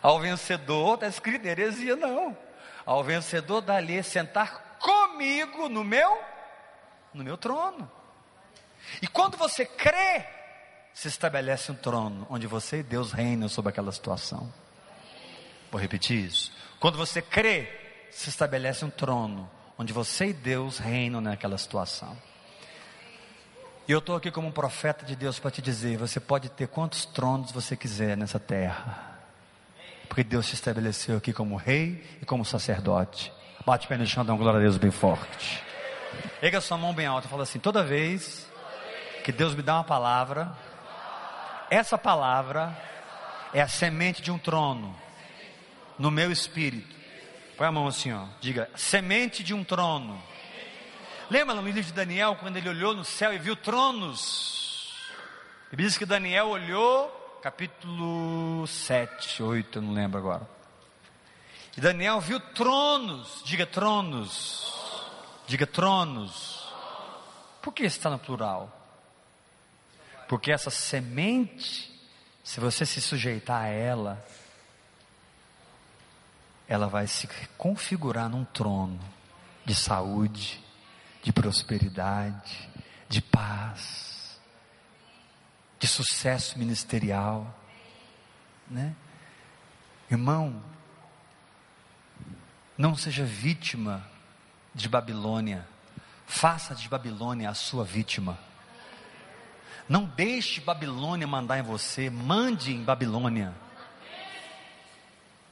Ao 0.00 0.20
vencedor, 0.20 0.94
está 0.94 1.08
escrito 1.08 1.46
heresia, 1.46 1.96
não. 1.96 2.36
Ao 2.84 3.02
vencedor 3.02 3.60
dali 3.60 4.02
sentar 4.02 4.76
comigo 4.78 5.68
no 5.68 5.82
meu, 5.82 6.22
no 7.12 7.24
meu 7.24 7.36
trono. 7.36 7.90
E 9.02 9.08
quando 9.08 9.36
você 9.36 9.66
crê, 9.66 10.24
se 10.94 11.08
estabelece 11.08 11.72
um 11.72 11.74
trono 11.74 12.26
onde 12.30 12.46
você 12.46 12.78
e 12.78 12.82
Deus 12.82 13.12
reinam 13.12 13.48
sobre 13.48 13.70
aquela 13.70 13.90
situação. 13.90 14.52
Vou 15.70 15.80
repetir 15.80 16.24
isso. 16.24 16.52
Quando 16.78 16.96
você 16.96 17.20
crê, 17.20 17.75
se 18.10 18.28
estabelece 18.28 18.84
um 18.84 18.90
trono 18.90 19.48
onde 19.78 19.92
você 19.92 20.26
e 20.26 20.32
Deus 20.32 20.78
reinam 20.78 21.20
naquela 21.20 21.58
situação. 21.58 22.16
E 23.88 23.92
eu 23.92 24.00
estou 24.00 24.16
aqui 24.16 24.30
como 24.30 24.48
um 24.48 24.52
profeta 24.52 25.04
de 25.04 25.14
Deus 25.14 25.38
para 25.38 25.50
te 25.50 25.62
dizer: 25.62 25.96
você 25.96 26.18
pode 26.18 26.48
ter 26.48 26.66
quantos 26.66 27.04
tronos 27.04 27.52
você 27.52 27.76
quiser 27.76 28.16
nessa 28.16 28.40
terra, 28.40 29.18
porque 30.08 30.24
Deus 30.24 30.46
se 30.46 30.54
estabeleceu 30.54 31.18
aqui 31.18 31.32
como 31.32 31.56
rei 31.56 32.04
e 32.20 32.24
como 32.24 32.44
sacerdote. 32.44 33.32
Bate 33.64 33.86
pé 33.86 33.96
no 33.96 34.06
chão, 34.06 34.24
dá 34.24 34.32
uma 34.32 34.38
glória 34.38 34.58
a 34.58 34.62
Deus 34.62 34.76
bem 34.76 34.90
forte. 34.90 35.62
Erga 36.42 36.60
sua 36.60 36.78
mão 36.78 36.94
bem 36.94 37.06
alta 37.06 37.26
e 37.26 37.30
fala 37.30 37.44
assim: 37.44 37.58
toda 37.58 37.82
vez 37.82 38.48
que 39.24 39.30
Deus 39.30 39.54
me 39.54 39.62
dá 39.62 39.74
uma 39.74 39.84
palavra, 39.84 40.52
essa 41.70 41.98
palavra 41.98 42.76
é 43.52 43.60
a 43.60 43.68
semente 43.68 44.20
de 44.22 44.30
um 44.30 44.38
trono 44.38 44.96
no 45.98 46.10
meu 46.10 46.32
espírito. 46.32 46.94
Põe 47.56 47.66
a 47.66 47.72
mão 47.72 47.86
assim, 47.86 48.12
ó. 48.12 48.26
Diga, 48.40 48.68
semente 48.76 49.42
de 49.42 49.54
um 49.54 49.64
trono. 49.64 50.22
Lembra 51.30 51.54
no 51.54 51.62
livro 51.62 51.82
de 51.82 51.92
Daniel, 51.92 52.36
quando 52.38 52.56
ele 52.58 52.68
olhou 52.68 52.94
no 52.94 53.04
céu 53.04 53.32
e 53.32 53.38
viu 53.38 53.56
tronos? 53.56 54.94
Ele 55.72 55.82
diz 55.82 55.96
que 55.96 56.04
Daniel 56.04 56.48
olhou, 56.48 57.08
capítulo 57.42 58.66
7, 58.66 59.42
8, 59.42 59.78
eu 59.78 59.82
não 59.82 59.94
lembro 59.94 60.18
agora. 60.18 60.48
E 61.76 61.80
Daniel 61.80 62.20
viu 62.20 62.38
tronos, 62.38 63.42
diga 63.44 63.66
tronos, 63.66 65.02
diga 65.46 65.66
tronos. 65.66 66.72
Por 67.62 67.72
que 67.72 67.84
está 67.84 68.08
no 68.10 68.18
plural? 68.18 68.70
Porque 70.28 70.52
essa 70.52 70.70
semente, 70.70 71.92
se 72.44 72.60
você 72.60 72.86
se 72.86 73.00
sujeitar 73.00 73.64
a 73.64 73.68
ela, 73.68 74.24
ela 76.68 76.88
vai 76.88 77.06
se 77.06 77.28
configurar 77.56 78.28
num 78.28 78.44
trono 78.44 78.98
de 79.64 79.74
saúde, 79.74 80.62
de 81.22 81.32
prosperidade, 81.32 82.68
de 83.08 83.20
paz, 83.20 84.40
de 85.78 85.86
sucesso 85.86 86.58
ministerial, 86.58 87.54
né? 88.68 88.94
Irmão, 90.10 90.62
não 92.78 92.94
seja 92.94 93.24
vítima 93.24 94.04
de 94.74 94.88
Babilônia. 94.88 95.66
Faça 96.26 96.74
de 96.74 96.88
Babilônia 96.88 97.50
a 97.50 97.54
sua 97.54 97.84
vítima. 97.84 98.38
Não 99.88 100.04
deixe 100.04 100.60
Babilônia 100.60 101.26
mandar 101.26 101.58
em 101.58 101.62
você, 101.62 102.10
mande 102.10 102.72
em 102.72 102.82
Babilônia. 102.82 103.54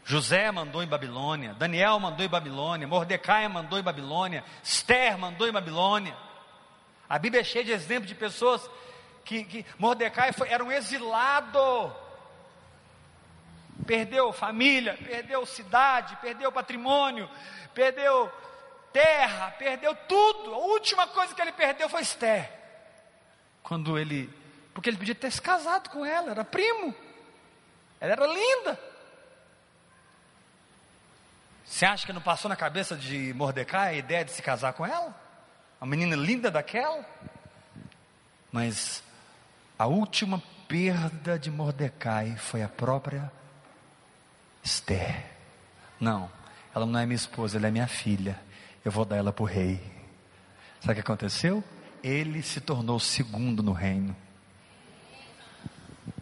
José 0.05 0.51
mandou 0.51 0.83
em 0.83 0.87
Babilônia, 0.87 1.55
Daniel 1.55 1.99
mandou 1.99 2.25
em 2.25 2.29
Babilônia, 2.29 2.87
Mordecai 2.87 3.49
mandou 3.49 3.79
em 3.79 3.83
Babilônia, 3.83 4.45
Esther 4.63 5.17
mandou 5.17 5.49
em 5.49 5.53
Babilônia. 5.53 6.15
A 7.09 7.19
Bíblia 7.19 7.41
é 7.41 7.45
cheia 7.45 7.65
de 7.65 7.73
exemplos 7.73 8.09
de 8.09 8.15
pessoas 8.15 8.69
que, 9.25 9.45
que 9.45 9.67
Mordecai 9.79 10.33
foi, 10.33 10.51
era 10.51 10.63
um 10.63 10.71
exilado, 10.71 11.95
perdeu 13.87 14.31
família, 14.31 14.99
perdeu 15.03 15.47
cidade, 15.47 16.17
perdeu 16.17 16.53
patrimônio, 16.53 17.29
perdeu 17.73 18.31
terra, 18.93 19.55
perdeu 19.59 19.95
tudo. 20.07 20.53
A 20.53 20.59
última 20.59 21.07
coisa 21.07 21.35
que 21.35 21.41
ele 21.41 21.53
perdeu 21.53 21.89
foi 21.89 22.03
Esther. 22.03 22.53
Quando 23.63 23.99
ele, 23.99 24.29
porque 24.75 24.91
ele 24.91 24.99
podia 24.99 25.15
ter 25.15 25.31
se 25.31 25.41
casado 25.41 25.89
com 25.89 26.05
ela, 26.05 26.31
era 26.31 26.45
primo, 26.45 26.95
ela 27.99 28.13
era 28.13 28.27
linda. 28.27 28.94
Você 31.75 31.87
acha 31.87 32.07
que 32.07 32.13
não 32.13 32.21
passou 32.21 32.49
na 32.49 32.55
cabeça 32.55 32.95
de 32.95 33.35
Mordecai 33.35 33.95
a 33.95 33.99
ideia 33.99 34.25
de 34.25 34.31
se 34.31 34.41
casar 34.41 34.75
com 34.75 34.87
ela? 34.87 35.13
Uma 35.81 35.89
menina 35.89 36.15
linda 36.15 36.49
daquela? 36.49 37.05
Mas 38.53 39.03
a 39.77 39.85
última 39.85 40.41
perda 40.69 41.37
de 41.37 41.51
Mordecai 41.51 42.37
foi 42.37 42.63
a 42.63 42.69
própria 42.69 43.29
Esther. 44.63 45.27
Não, 45.99 46.31
ela 46.73 46.87
não 46.87 46.97
é 46.97 47.05
minha 47.07 47.17
esposa, 47.17 47.59
ela 47.59 47.67
é 47.67 47.73
minha 47.73 47.89
filha. 47.89 48.41
Eu 48.85 48.93
vou 48.93 49.05
dar 49.05 49.17
ela 49.17 49.33
para 49.33 49.43
o 49.43 49.47
rei. 49.47 49.81
Sabe 50.79 50.93
o 50.93 50.95
que 50.95 51.01
aconteceu? 51.01 51.65
Ele 52.05 52.41
se 52.41 52.61
tornou 52.61 53.01
segundo 53.01 53.65
no 53.65 53.73
reino. 53.73 54.15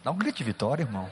Dá 0.02 0.12
um 0.12 0.16
grito 0.16 0.38
de 0.38 0.44
vitória, 0.44 0.82
irmão. 0.82 1.10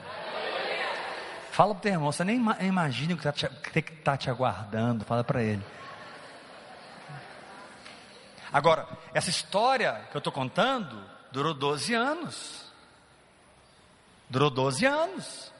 Fala 1.51 1.75
para 1.75 1.79
o 1.79 1.83
teu 1.83 1.93
irmão, 1.93 2.13
você 2.13 2.25
nem 2.25 2.41
imagina 2.61 3.15
o 3.15 3.17
que 3.17 3.29
está 3.29 3.49
te, 3.49 3.83
tá 3.83 4.17
te 4.17 4.31
aguardando. 4.31 5.05
Fala 5.05 5.25
para 5.25 5.43
ele. 5.43 5.65
Agora, 8.53 8.89
essa 9.15 9.31
história 9.31 10.07
que 10.11 10.17
eu 10.17 10.19
estou 10.19 10.33
contando 10.33 11.05
durou 11.33 11.55
12 11.55 11.95
anos. 11.95 12.73
Durou 14.29 14.51
12 14.51 14.87
anos. 14.87 15.53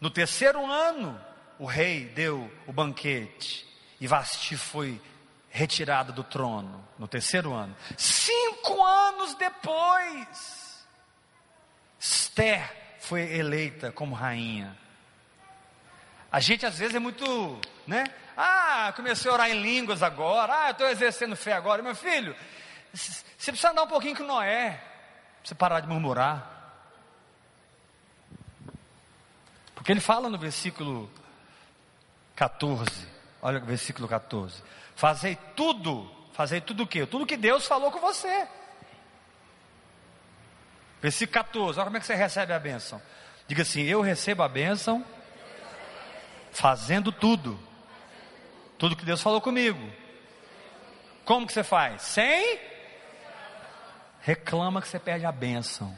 No 0.00 0.10
terceiro 0.10 0.64
ano, 0.64 1.20
o 1.58 1.66
rei 1.66 2.06
deu 2.06 2.50
o 2.66 2.72
banquete 2.72 3.66
e 4.00 4.06
Vasti 4.06 4.56
foi 4.56 5.00
retirada 5.48 6.12
do 6.12 6.22
trono. 6.24 6.86
No 6.98 7.08
terceiro 7.08 7.52
ano. 7.52 7.76
Cinco 7.96 8.84
anos 8.84 9.34
depois, 9.34 10.84
Esther 11.98 12.98
foi 13.00 13.22
eleita 13.36 13.92
como 13.92 14.14
rainha. 14.14 14.83
A 16.34 16.40
gente 16.40 16.66
às 16.66 16.76
vezes 16.76 16.96
é 16.96 16.98
muito, 16.98 17.60
né? 17.86 18.02
Ah, 18.36 18.92
comecei 18.96 19.30
a 19.30 19.34
orar 19.34 19.48
em 19.48 19.62
línguas 19.62 20.02
agora. 20.02 20.64
Ah, 20.64 20.70
estou 20.72 20.88
exercendo 20.88 21.36
fé 21.36 21.52
agora. 21.52 21.80
Meu 21.80 21.94
filho, 21.94 22.34
você 22.92 23.52
precisa 23.52 23.70
andar 23.70 23.84
um 23.84 23.86
pouquinho 23.86 24.16
com 24.16 24.24
Noé. 24.24 24.82
Você 25.44 25.54
parar 25.54 25.78
de 25.78 25.86
murmurar. 25.86 26.72
Porque 29.76 29.92
ele 29.92 30.00
fala 30.00 30.28
no 30.28 30.36
versículo 30.36 31.08
14. 32.34 32.84
Olha 33.40 33.60
o 33.60 33.64
versículo 33.64 34.08
14. 34.08 34.60
Fazei 34.96 35.38
tudo. 35.54 36.10
Fazei 36.32 36.60
tudo 36.60 36.82
o 36.82 36.86
quê? 36.88 37.06
Tudo 37.06 37.26
que 37.26 37.36
Deus 37.36 37.64
falou 37.64 37.92
com 37.92 38.00
você. 38.00 38.48
Versículo 41.00 41.32
14. 41.32 41.78
Olha 41.78 41.84
como 41.84 41.96
é 41.96 42.00
que 42.00 42.06
você 42.06 42.16
recebe 42.16 42.52
a 42.52 42.58
bênção. 42.58 43.00
Diga 43.46 43.62
assim: 43.62 43.82
Eu 43.82 44.00
recebo 44.00 44.42
a 44.42 44.48
bênção 44.48 45.06
fazendo 46.54 47.12
tudo. 47.12 47.58
Tudo 48.78 48.96
que 48.96 49.04
Deus 49.04 49.20
falou 49.20 49.40
comigo. 49.40 49.80
Como 51.24 51.46
que 51.46 51.52
você 51.52 51.64
faz? 51.64 52.02
Sem? 52.02 52.58
Reclama 54.22 54.80
que 54.80 54.88
você 54.88 54.98
perde 54.98 55.26
a 55.26 55.32
bênção. 55.32 55.94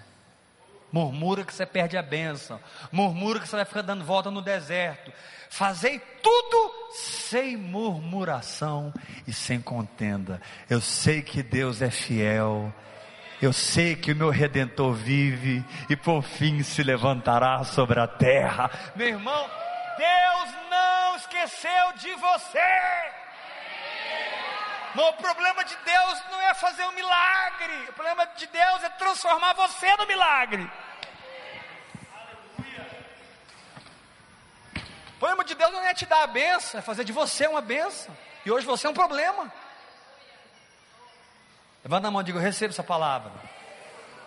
Murmura 0.90 1.44
que 1.44 1.52
você 1.52 1.66
perde 1.66 1.96
a 1.96 2.02
bênção. 2.02 2.60
Murmura 2.90 3.38
que 3.38 3.48
você 3.48 3.56
vai 3.56 3.64
ficar 3.64 3.82
dando 3.82 4.04
volta 4.04 4.30
no 4.30 4.40
deserto. 4.40 5.12
Fazei 5.50 5.98
tudo 6.22 6.72
sem 6.92 7.56
murmuração 7.56 8.92
e 9.26 9.32
sem 9.32 9.60
contenda. 9.60 10.40
Eu 10.70 10.80
sei 10.80 11.22
que 11.22 11.42
Deus 11.42 11.82
é 11.82 11.90
fiel. 11.90 12.72
Eu 13.42 13.52
sei 13.52 13.94
que 13.94 14.12
o 14.12 14.16
meu 14.16 14.30
redentor 14.30 14.94
vive 14.94 15.62
e 15.90 15.96
por 15.96 16.22
fim 16.22 16.62
se 16.62 16.82
levantará 16.82 17.62
sobre 17.64 18.00
a 18.00 18.06
terra. 18.06 18.70
Meu 18.94 19.08
irmão, 19.08 19.50
Deus 19.96 20.54
não 20.70 21.16
esqueceu 21.16 21.92
de 21.94 22.14
você. 22.14 23.12
o 24.94 25.12
problema 25.14 25.64
de 25.64 25.76
Deus 25.76 26.22
não 26.30 26.40
é 26.42 26.54
fazer 26.54 26.84
um 26.84 26.92
milagre. 26.92 27.86
O 27.88 27.92
problema 27.92 28.26
de 28.26 28.46
Deus 28.46 28.84
é 28.84 28.88
transformar 28.90 29.52
você 29.54 29.96
no 29.96 30.06
milagre. 30.06 30.70
O 35.16 35.18
problema 35.18 35.44
de 35.44 35.54
Deus 35.54 35.72
não 35.72 35.82
é 35.82 35.94
te 35.94 36.04
dar 36.04 36.24
a 36.24 36.26
benção, 36.26 36.78
é 36.78 36.82
fazer 36.82 37.04
de 37.04 37.12
você 37.12 37.46
uma 37.46 37.62
benção. 37.62 38.14
E 38.44 38.50
hoje 38.50 38.66
você 38.66 38.86
é 38.86 38.90
um 38.90 38.94
problema. 38.94 39.50
Levanta 41.82 42.08
a 42.08 42.10
mão 42.10 42.20
e 42.20 42.24
diga: 42.24 42.38
Eu 42.38 42.42
recebo 42.42 42.72
essa 42.72 42.84
palavra. 42.84 43.32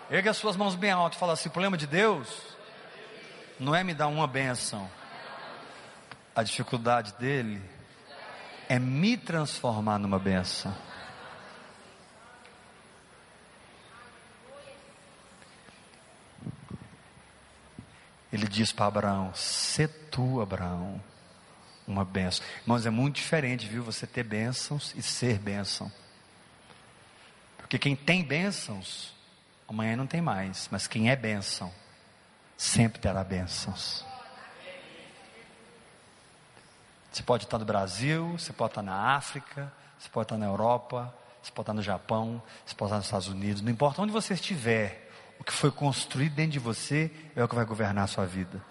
Ergue 0.10 0.29
as 0.29 0.38
suas 0.38 0.55
mãos 0.55 0.75
bem 0.75 0.91
alto 0.91 1.15
e 1.15 1.19
fala 1.19 1.34
assim: 1.34 1.49
O 1.49 1.51
problema 1.51 1.77
de 1.77 1.86
Deus 1.86 2.58
não 3.60 3.75
é 3.75 3.84
me 3.84 3.93
dar 3.93 4.08
uma 4.08 4.25
benção, 4.25 4.89
a 6.35 6.43
dificuldade 6.43 7.13
dele 7.13 7.61
é 8.67 8.77
me 8.77 9.17
transformar 9.17 9.97
numa 9.97 10.19
benção. 10.19 10.75
Ele 18.31 18.47
diz 18.47 18.71
para 18.71 18.85
Abraão: 18.85 19.33
Se 19.33 19.87
tu, 19.87 20.39
Abraão, 20.39 21.01
uma 21.87 22.05
benção. 22.05 22.45
Irmãos, 22.61 22.85
é 22.85 22.89
muito 22.89 23.15
diferente, 23.15 23.67
viu? 23.67 23.83
Você 23.83 24.05
ter 24.05 24.23
bênçãos 24.23 24.93
e 24.95 25.01
ser 25.01 25.39
bênção. 25.39 25.91
Porque 27.57 27.79
quem 27.79 27.95
tem 27.95 28.23
bênçãos, 28.23 29.13
amanhã 29.67 29.95
não 29.95 30.05
tem 30.07 30.21
mais. 30.21 30.67
Mas 30.71 30.87
quem 30.87 31.09
é 31.09 31.15
bênção, 31.15 31.73
sempre 32.55 32.99
terá 32.99 33.23
bênçãos. 33.23 34.05
Você 37.19 37.23
pode 37.23 37.43
estar 37.43 37.58
no 37.58 37.65
Brasil, 37.65 38.38
você 38.38 38.53
pode 38.53 38.71
estar 38.71 38.82
na 38.82 38.95
África, 39.17 39.69
você 39.97 40.08
pode 40.08 40.23
estar 40.23 40.38
na 40.38 40.45
Europa, 40.45 41.13
você 41.43 41.51
pode 41.51 41.63
estar 41.63 41.73
no 41.73 41.82
Japão, 41.82 42.41
você 42.65 42.73
pode 42.73 42.88
estar 42.88 42.95
nos 42.95 43.05
Estados 43.08 43.27
Unidos, 43.27 43.62
não 43.62 43.69
importa 43.69 44.01
onde 44.01 44.13
você 44.13 44.36
estiver, 44.36 45.12
o 45.38 45.43
que 45.43 45.51
foi 45.51 45.69
construído 45.69 46.36
dentro 46.36 46.53
de 46.53 46.60
você 46.60 47.12
é 47.36 47.43
o 47.43 47.47
que 47.49 47.55
vai 47.55 47.65
governar 47.65 48.05
a 48.05 48.08
sua 48.08 48.25
vida. 48.25 48.63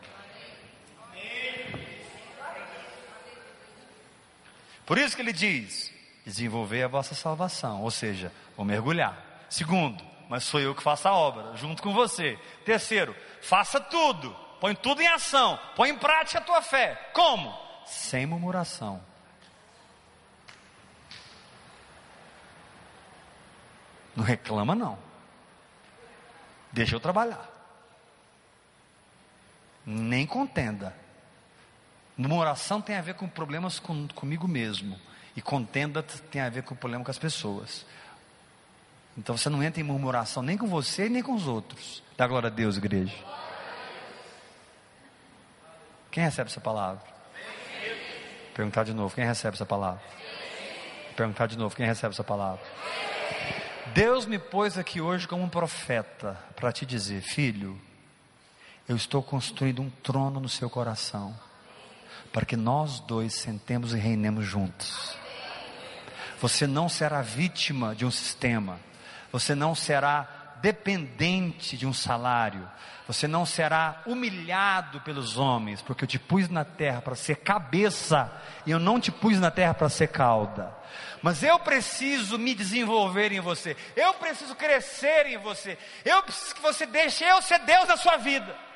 Por 4.87 4.97
isso 4.97 5.15
que 5.15 5.21
ele 5.21 5.35
diz: 5.35 5.93
desenvolver 6.25 6.85
a 6.85 6.89
vossa 6.89 7.15
salvação, 7.15 7.83
ou 7.83 7.91
seja, 7.91 8.33
vou 8.57 8.65
mergulhar. 8.65 9.45
Segundo, 9.51 10.03
mas 10.27 10.45
sou 10.45 10.59
eu 10.59 10.75
que 10.75 10.83
faço 10.83 11.07
a 11.07 11.13
obra, 11.13 11.55
junto 11.55 11.83
com 11.83 11.93
você. 11.93 12.39
Terceiro, 12.65 13.15
faça 13.43 13.79
tudo, 13.79 14.35
põe 14.59 14.75
tudo 14.75 15.03
em 15.03 15.09
ação, 15.09 15.61
põe 15.77 15.91
em 15.91 15.99
prática 15.99 16.39
a 16.39 16.43
tua 16.43 16.63
fé. 16.63 17.11
Como? 17.13 17.68
Sem 17.88 18.27
murmuração. 18.27 19.01
Não 24.14 24.24
reclama, 24.24 24.74
não. 24.74 24.98
Deixa 26.72 26.94
eu 26.94 27.01
trabalhar. 27.01 27.48
Nem 29.87 30.27
contenda. 30.27 30.94
Murmuração 32.16 32.81
tem 32.81 32.96
a 32.96 33.01
ver 33.01 33.14
com 33.14 33.29
problemas 33.29 33.79
com, 33.79 34.09
comigo 34.09 34.46
mesmo. 34.46 35.01
E 35.35 35.40
contenda 35.40 36.03
tem 36.03 36.42
a 36.42 36.48
ver 36.48 36.64
com 36.64 36.74
problema 36.74 37.05
com 37.05 37.11
as 37.11 37.18
pessoas. 37.18 37.87
Então 39.16 39.37
você 39.37 39.48
não 39.48 39.62
entra 39.62 39.81
em 39.81 39.85
murmuração 39.85 40.42
nem 40.42 40.59
com 40.59 40.66
você 40.66 41.09
nem 41.09 41.22
com 41.22 41.35
os 41.35 41.46
outros. 41.46 42.03
Dá 42.16 42.27
glória 42.27 42.48
a 42.48 42.51
Deus, 42.51 42.77
igreja. 42.77 43.16
Quem 46.11 46.24
recebe 46.24 46.51
essa 46.51 46.61
palavra? 46.61 47.18
Perguntar 48.59 48.83
de 48.83 48.92
novo, 48.92 49.14
quem 49.14 49.25
recebe 49.25 49.55
essa 49.55 49.64
palavra? 49.64 50.03
Perguntar 51.14 51.47
de 51.47 51.57
novo, 51.57 51.77
quem 51.77 51.87
recebe 51.87 52.12
essa 52.12 52.25
palavra? 52.25 52.61
Deus 53.94 54.27
me 54.27 54.37
pôs 54.37 54.77
aqui 54.77 55.01
hoje 55.01 55.29
como 55.29 55.44
um 55.44 55.49
profeta 55.49 56.37
para 56.57 56.73
te 56.73 56.85
dizer, 56.85 57.23
filho, 57.23 57.81
eu 58.88 58.97
estou 58.97 59.23
construindo 59.23 59.81
um 59.81 59.88
trono 59.88 60.40
no 60.40 60.49
seu 60.49 60.68
coração, 60.68 61.38
para 62.33 62.44
que 62.44 62.57
nós 62.57 62.99
dois 62.99 63.33
sentemos 63.33 63.94
e 63.94 63.97
reinemos 63.97 64.44
juntos. 64.44 65.16
Você 66.40 66.66
não 66.66 66.88
será 66.88 67.23
vítima 67.23 67.94
de 67.94 68.05
um 68.05 68.11
sistema, 68.11 68.81
você 69.31 69.55
não 69.55 69.73
será 69.73 70.38
dependente 70.61 71.77
de 71.77 71.87
um 71.87 71.92
salário, 71.92 72.68
você 73.07 73.27
não 73.27 73.47
será 73.47 74.03
humilhado 74.05 75.01
pelos 75.01 75.38
homens, 75.38 75.81
porque 75.81 76.05
eu 76.05 76.09
te 76.09 76.18
pus 76.18 76.49
na 76.49 76.64
terra 76.64 77.01
para 77.01 77.14
ser 77.14 77.37
cabeça 77.37 78.31
e 78.66 78.71
eu 78.71 78.79
não 78.79 79.01
te 79.01 79.11
pus 79.11 79.40
na 79.40 79.51
terra 79.51 79.73
para 79.73 79.88
ser 79.88 80.09
cauda. 80.09 80.77
Mas 81.23 81.42
eu 81.42 81.59
preciso 81.59 82.38
me 82.38 82.55
desenvolver 82.55 83.33
em 83.33 83.40
você, 83.40 83.77
eu 83.97 84.14
preciso 84.14 84.55
crescer 84.55 85.27
em 85.27 85.38
você, 85.38 85.79
eu 86.05 86.23
preciso 86.23 86.55
que 86.55 86.61
você 86.61 86.85
deixe 86.87 87.25
eu 87.25 87.40
ser 87.40 87.61
Deus 87.61 87.88
na 87.88 87.97
sua 87.97 88.18
vida. 88.18 88.68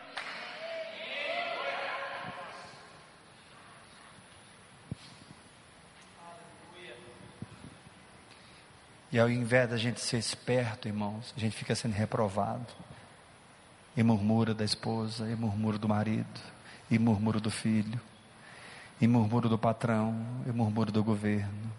E 9.12 9.20
ao 9.20 9.28
invés 9.28 9.68
da 9.68 9.76
gente 9.76 10.00
ser 10.00 10.16
esperto, 10.16 10.88
irmãos, 10.88 11.34
a 11.36 11.40
gente 11.40 11.54
fica 11.54 11.74
sendo 11.74 11.92
reprovado. 11.92 12.66
E 13.94 14.02
murmura 14.02 14.54
da 14.54 14.64
esposa, 14.64 15.30
e 15.30 15.36
murmura 15.36 15.76
do 15.76 15.86
marido, 15.86 16.40
e 16.90 16.98
murmura 16.98 17.38
do 17.38 17.50
filho, 17.50 18.00
e 18.98 19.06
murmura 19.06 19.50
do 19.50 19.58
patrão, 19.58 20.14
e 20.46 20.50
murmura 20.50 20.90
do 20.90 21.04
governo, 21.04 21.70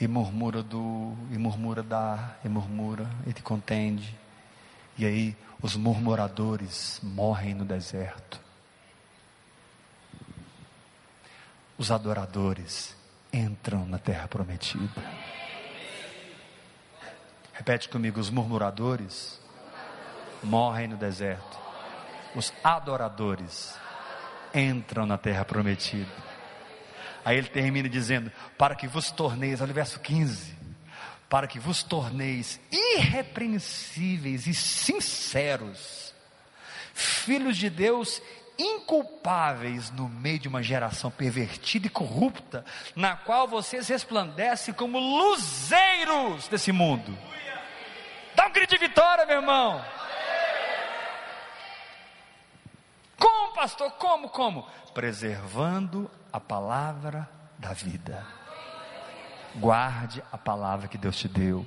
e 0.00 0.06
murmura 0.06 0.62
do, 0.62 1.16
e 1.32 1.36
murmura 1.36 1.82
da, 1.82 2.36
e 2.44 2.48
murmura, 2.48 3.10
e 3.26 3.32
te 3.32 3.42
contende. 3.42 4.16
E 4.96 5.04
aí 5.04 5.36
os 5.60 5.74
murmuradores 5.74 7.00
morrem 7.02 7.54
no 7.54 7.64
deserto. 7.64 8.40
Os 11.76 11.90
adoradores 11.90 12.99
entram 13.32 13.86
na 13.86 13.98
terra 13.98 14.28
prometida. 14.28 15.02
Repete 17.52 17.88
comigo: 17.88 18.18
os 18.18 18.30
murmuradores 18.30 19.40
morrem 20.42 20.88
no 20.88 20.96
deserto, 20.96 21.58
os 22.34 22.52
adoradores 22.64 23.74
entram 24.54 25.06
na 25.06 25.18
terra 25.18 25.44
prometida. 25.44 26.10
Aí 27.24 27.36
ele 27.36 27.48
termina 27.48 27.88
dizendo: 27.88 28.32
Para 28.56 28.74
que 28.74 28.88
vos 28.88 29.10
torneis, 29.10 29.60
olha 29.60 29.72
o 29.72 29.74
verso 29.74 30.00
15: 30.00 30.54
Para 31.28 31.46
que 31.46 31.58
vos 31.58 31.82
torneis 31.82 32.60
irrepreensíveis 32.70 34.46
e 34.46 34.54
sinceros, 34.54 36.14
filhos 36.94 37.56
de 37.56 37.68
Deus 37.68 38.22
inculpáveis 38.60 39.90
no 39.90 40.08
meio 40.08 40.38
de 40.38 40.48
uma 40.48 40.62
geração 40.62 41.10
pervertida 41.10 41.86
e 41.86 41.90
corrupta, 41.90 42.64
na 42.94 43.16
qual 43.16 43.48
vocês 43.48 43.88
resplandecem 43.88 44.74
como 44.74 44.98
luzeiros 44.98 46.48
desse 46.48 46.72
mundo. 46.72 47.16
Dá 48.34 48.46
um 48.46 48.52
grito 48.52 48.70
de 48.70 48.78
vitória, 48.78 49.26
meu 49.26 49.36
irmão. 49.36 49.84
Como, 53.18 53.52
pastor? 53.54 53.90
Como? 53.92 54.28
Como? 54.28 54.66
Preservando 54.94 56.10
a 56.32 56.40
palavra 56.40 57.28
da 57.58 57.72
vida. 57.72 58.26
Guarde 59.56 60.22
a 60.32 60.38
palavra 60.38 60.88
que 60.88 60.96
Deus 60.96 61.16
te 61.16 61.28
deu. 61.28 61.66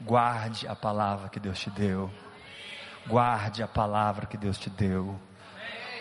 Guarde 0.00 0.66
a 0.66 0.76
palavra 0.76 1.28
que 1.28 1.40
Deus 1.40 1.58
te 1.58 1.70
deu. 1.70 2.10
Guarde 3.06 3.62
a 3.62 3.68
palavra 3.68 4.26
que 4.26 4.36
Deus 4.36 4.58
te 4.58 4.68
deu. 4.68 5.18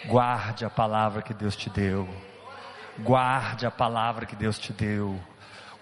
Guarde 0.07 0.65
a 0.65 0.69
palavra 0.69 1.21
que 1.21 1.33
Deus 1.33 1.55
te 1.55 1.69
deu. 1.69 2.07
Guarde 2.99 3.65
a 3.65 3.71
palavra 3.71 4.25
que 4.25 4.35
Deus 4.35 4.57
te 4.57 4.71
deu. 4.71 5.19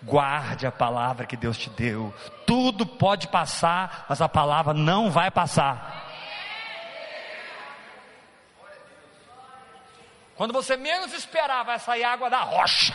Guarde 0.02 0.68
a 0.68 0.72
palavra 0.72 1.26
que 1.26 1.38
Deus 1.38 1.58
te 1.58 1.70
deu. 1.70 2.14
Tudo 2.46 2.86
pode 2.86 3.28
passar, 3.28 4.06
mas 4.10 4.22
a 4.22 4.28
palavra 4.28 4.74
não 4.74 5.10
vai 5.12 5.32
passar. 5.32 6.04
Quando 10.36 10.52
você 10.52 10.76
menos 10.76 11.14
esperar, 11.14 11.64
vai 11.64 11.80
sair 11.80 12.04
água 12.04 12.30
da 12.30 12.42
rocha. 12.42 12.94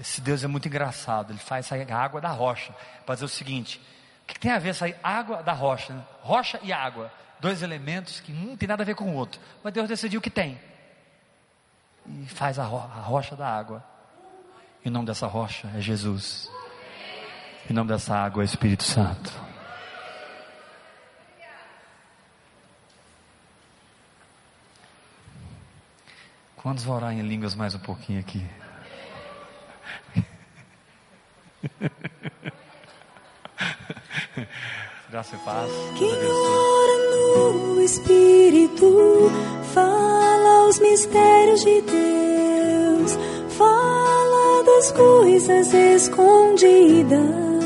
Esse 0.00 0.20
Deus 0.20 0.42
é 0.42 0.46
muito 0.46 0.66
engraçado. 0.66 1.30
Ele 1.30 1.38
faz 1.38 1.66
sair 1.66 1.90
a 1.92 1.96
água 1.96 2.20
da 2.20 2.30
rocha. 2.30 2.74
Para 3.06 3.14
dizer 3.14 3.26
o 3.26 3.28
seguinte: 3.28 3.80
o 4.24 4.26
que 4.26 4.40
tem 4.40 4.50
a 4.50 4.58
ver 4.58 4.74
sair 4.74 4.96
água 5.02 5.42
da 5.42 5.52
rocha? 5.52 5.92
Né? 5.92 6.02
Rocha 6.22 6.58
e 6.62 6.72
água 6.72 7.12
dois 7.40 7.62
elementos 7.62 8.20
que 8.20 8.32
um 8.32 8.56
tem 8.56 8.68
nada 8.68 8.82
a 8.82 8.86
ver 8.86 8.94
com 8.94 9.10
o 9.10 9.14
outro, 9.14 9.40
mas 9.64 9.72
Deus 9.72 9.88
decidiu 9.88 10.20
que 10.20 10.30
tem. 10.30 10.60
E 12.06 12.26
faz 12.26 12.58
a, 12.58 12.64
ro 12.64 12.78
a 12.78 13.00
rocha 13.00 13.34
da 13.34 13.48
água. 13.48 13.82
E 14.84 14.88
o 14.88 14.92
nome 14.92 15.06
dessa 15.06 15.26
rocha 15.26 15.68
é 15.74 15.80
Jesus. 15.80 16.50
E 17.68 17.72
o 17.72 17.74
nome 17.74 17.88
dessa 17.88 18.14
água 18.14 18.42
é 18.42 18.44
Espírito 18.44 18.84
Santo. 18.84 19.32
Quantos 26.56 26.84
vão 26.84 26.96
orar 26.96 27.12
em 27.12 27.22
línguas 27.22 27.54
mais 27.54 27.74
um 27.74 27.78
pouquinho 27.78 28.20
aqui? 28.20 28.46
Graça 35.10 35.34
e 35.34 35.38
paz. 35.40 35.68
Quem 35.98 36.08
ora 36.08 36.96
no 37.10 37.82
Espírito 37.82 39.28
fala 39.74 40.68
os 40.68 40.78
mistérios 40.78 41.64
de 41.64 41.80
Deus, 41.82 43.18
fala 43.56 44.62
das 44.64 44.92
coisas 44.92 45.74
escondidas. 45.74 47.59